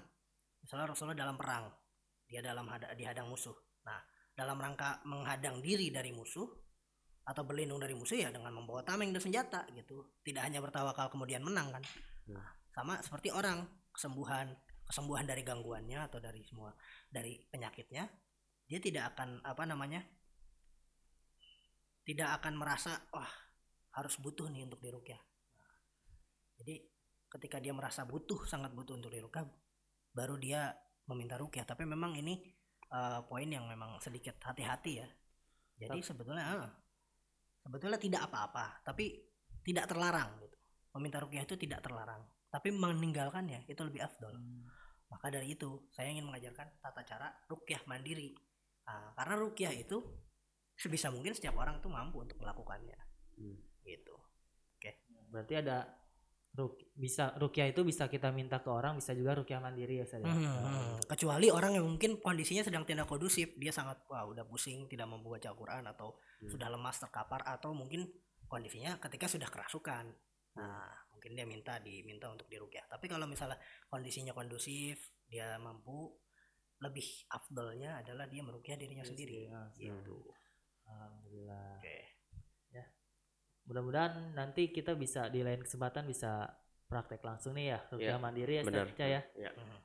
misalnya 0.63 0.95
Rasulullah 0.95 1.19
dalam 1.19 1.35
perang, 1.35 1.67
dia 2.25 2.39
dalam 2.39 2.65
hada, 2.71 2.95
dihadang 2.95 3.27
musuh. 3.27 3.53
Nah, 3.83 3.99
dalam 4.33 4.57
rangka 4.57 5.03
menghadang 5.05 5.59
diri 5.59 5.91
dari 5.91 6.09
musuh 6.15 6.47
atau 7.23 7.43
berlindung 7.47 7.79
dari 7.79 7.95
musuh 7.95 8.19
ya 8.19 8.31
dengan 8.31 8.51
membawa 8.51 8.83
tameng 8.83 9.11
dan 9.11 9.21
senjata 9.21 9.67
gitu. 9.75 10.19
Tidak 10.23 10.41
hanya 10.43 10.59
bertawakal 10.59 11.11
kemudian 11.11 11.43
menang 11.43 11.71
kan. 11.71 11.83
Nah, 12.31 12.47
sama 12.73 12.99
seperti 13.03 13.29
orang 13.29 13.63
kesembuhan 13.93 14.51
kesembuhan 14.83 15.23
dari 15.23 15.45
gangguannya 15.45 15.99
atau 16.11 16.19
dari 16.19 16.43
semua 16.43 16.73
dari 17.07 17.39
penyakitnya 17.47 18.03
dia 18.67 18.79
tidak 18.83 19.15
akan 19.15 19.39
apa 19.45 19.63
namanya 19.63 20.01
tidak 22.03 22.39
akan 22.41 22.59
merasa 22.59 22.99
wah 23.11 23.29
harus 23.93 24.15
butuh 24.19 24.51
nih 24.51 24.67
untuk 24.67 24.83
dirukyah. 24.83 25.19
Nah, 25.59 25.73
jadi 26.59 26.75
ketika 27.31 27.57
dia 27.63 27.73
merasa 27.73 28.05
butuh 28.05 28.45
sangat 28.45 28.75
butuh 28.75 28.99
untuk 28.99 29.09
dirukyah 29.09 29.45
baru 30.13 30.37
dia 30.37 30.73
meminta 31.09 31.39
rukyah. 31.39 31.65
Tapi 31.65 31.83
memang 31.87 32.13
ini 32.19 32.39
eh, 32.91 33.19
poin 33.25 33.47
yang 33.47 33.65
memang 33.65 33.97
sedikit 34.03 34.37
hati-hati 34.43 34.93
ya. 35.01 35.07
Jadi 35.73 35.99
sebetulnya 36.05 36.45
ah, 36.45 36.71
sebetulnya 37.65 37.97
tidak 37.97 38.29
apa-apa 38.29 38.85
tapi 38.85 39.23
tidak 39.65 39.89
terlarang 39.89 40.37
gitu. 40.43 40.57
Meminta 40.93 41.17
rukyah 41.23 41.43
itu 41.43 41.57
tidak 41.57 41.81
terlarang 41.81 42.21
tapi 42.53 42.69
meninggalkannya 42.69 43.65
itu 43.65 43.81
lebih 43.81 44.05
afdol. 44.05 44.37
Maka 45.09 45.33
dari 45.33 45.57
itu 45.57 45.89
saya 45.89 46.13
ingin 46.13 46.29
mengajarkan 46.29 46.77
tata 46.77 47.01
cara 47.01 47.27
rukyah 47.49 47.81
mandiri. 47.89 48.37
Nah, 48.85 49.17
karena 49.17 49.35
rukyah 49.41 49.73
itu 49.73 50.05
sebisa 50.75 51.13
mungkin 51.13 51.33
setiap 51.37 51.55
orang 51.57 51.79
tuh 51.79 51.89
mampu 51.91 52.21
untuk 52.23 52.37
melakukannya. 52.41 52.97
Hmm. 53.37 53.57
gitu. 53.83 54.15
Berarti 55.33 55.57
ada 55.57 55.89
ruk 56.53 56.77
bisa 56.93 57.33
rukyah 57.41 57.73
itu 57.73 57.81
bisa 57.81 58.05
kita 58.05 58.29
minta 58.29 58.61
ke 58.61 58.69
orang, 58.69 59.01
bisa 59.01 59.17
juga 59.17 59.33
rukyah 59.33 59.57
mandiri 59.57 59.97
ya 59.97 60.05
Ustaz 60.05 60.21
ya. 60.21 60.29
Hmm, 60.29 61.01
kecuali 61.09 61.49
orang 61.49 61.73
yang 61.81 61.89
mungkin 61.89 62.21
kondisinya 62.21 62.61
sedang 62.61 62.85
tidak 62.85 63.09
kondusif 63.09 63.57
dia 63.57 63.73
sangat 63.73 64.05
wah 64.05 64.29
udah 64.29 64.45
pusing 64.45 64.85
tidak 64.85 65.09
mampu 65.09 65.33
baca 65.33 65.49
Al-Quran 65.49 65.89
atau 65.89 66.13
Hmm. 66.43 66.51
sudah 66.53 66.69
lemas 66.69 67.01
terkapar 67.01 67.41
atau 67.47 67.73
mungkin 67.73 68.05
kondisinya 68.45 69.01
ketika 69.01 69.25
sudah 69.25 69.49
kerasukan. 69.49 70.05
Nah 70.59 70.85
mungkin 71.09 71.33
dia 71.33 71.47
minta 71.49 71.81
diminta 71.81 72.29
untuk 72.29 72.45
dirukyah. 72.45 72.85
Tapi 72.85 73.09
kalau 73.09 73.25
misalnya 73.25 73.57
kondisinya 73.89 74.37
kondusif 74.37 74.99
dia 75.25 75.57
mampu 75.57 76.13
lebih 76.83 77.07
afdolnya 77.33 78.03
adalah 78.03 78.29
dia 78.29 78.43
merukyah 78.45 78.77
dirinya 78.77 79.01
Diri 79.01 79.11
sendiri. 79.15 79.37
sendiri, 79.47 79.55
ah, 79.57 79.67
gitu 79.73 80.17
Alhamdulillah. 80.93 81.77
oke 81.77 81.97
Mudah-mudahan 83.63 84.35
nanti 84.35 84.69
kita 84.69 84.91
bisa 84.93 85.31
di 85.31 85.39
lain 85.39 85.63
kesempatan 85.63 86.03
bisa 86.03 86.51
praktek 86.85 87.23
langsung 87.23 87.55
nih 87.55 87.71
ya 87.71 87.79
rukyah 87.89 88.09
Iya, 88.11 88.21
mandiri 88.21 88.53
ya 88.53 88.63
benar. 88.67 88.85
Ustaz 88.85 88.99
Ca 88.99 89.05
ya. 89.07 89.21
Ya. 89.39 89.51
Mhm. 89.55 89.79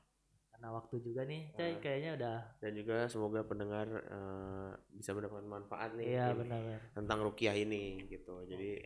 Karena 0.51 0.67
waktu 0.75 0.95
juga 0.99 1.21
nih 1.23 1.41
Cai 1.55 1.71
Ah. 1.71 1.79
kayaknya 1.79 2.11
udah 2.13 2.37
Dan 2.59 2.71
juga 2.75 2.97
semoga 3.07 3.39
pendengar 3.41 3.87
eh, 3.87 4.69
bisa 4.91 5.15
mendapatkan 5.15 5.47
manfaat 5.47 5.95
nih 5.95 6.05
iya 6.11 6.35
benar-benar. 6.35 6.81
tentang 6.91 7.19
rukiah 7.23 7.55
ini 7.55 8.03
gitu. 8.05 8.43
Jadi 8.43 8.83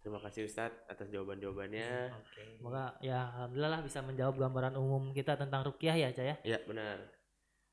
terima 0.00 0.18
kasih 0.18 0.48
Ustadz 0.48 0.80
atas 0.88 1.12
jawaban-jawabannya. 1.12 1.92
oke 2.10 2.42
Semoga 2.56 2.96
ya 2.98 3.28
alhamdulillah 3.36 3.70
lah 3.70 3.82
bisa 3.84 4.00
menjawab 4.00 4.40
gambaran 4.40 4.74
umum 4.74 5.12
kita 5.12 5.36
tentang 5.36 5.60
rukyah 5.62 5.94
ya 5.94 6.08
Cai 6.08 6.32
ya. 6.32 6.36
Ya 6.48 6.58
benar. 6.64 7.04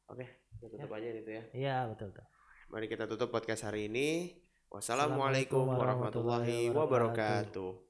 Oke, 0.06 0.28
kita 0.54 0.76
tutup 0.76 0.92
aja 0.92 1.08
itu 1.08 1.32
ya. 1.32 1.44
Iya 1.56 1.76
betul 1.88 2.12
betul. 2.12 2.28
Mari 2.70 2.86
kita 2.86 3.10
tutup 3.10 3.34
podcast 3.34 3.66
hari 3.66 3.90
ini. 3.90 4.30
Wassalamualaikum 4.70 5.74
warahmatullahi 5.74 6.70
wabarakatuh. 6.70 7.89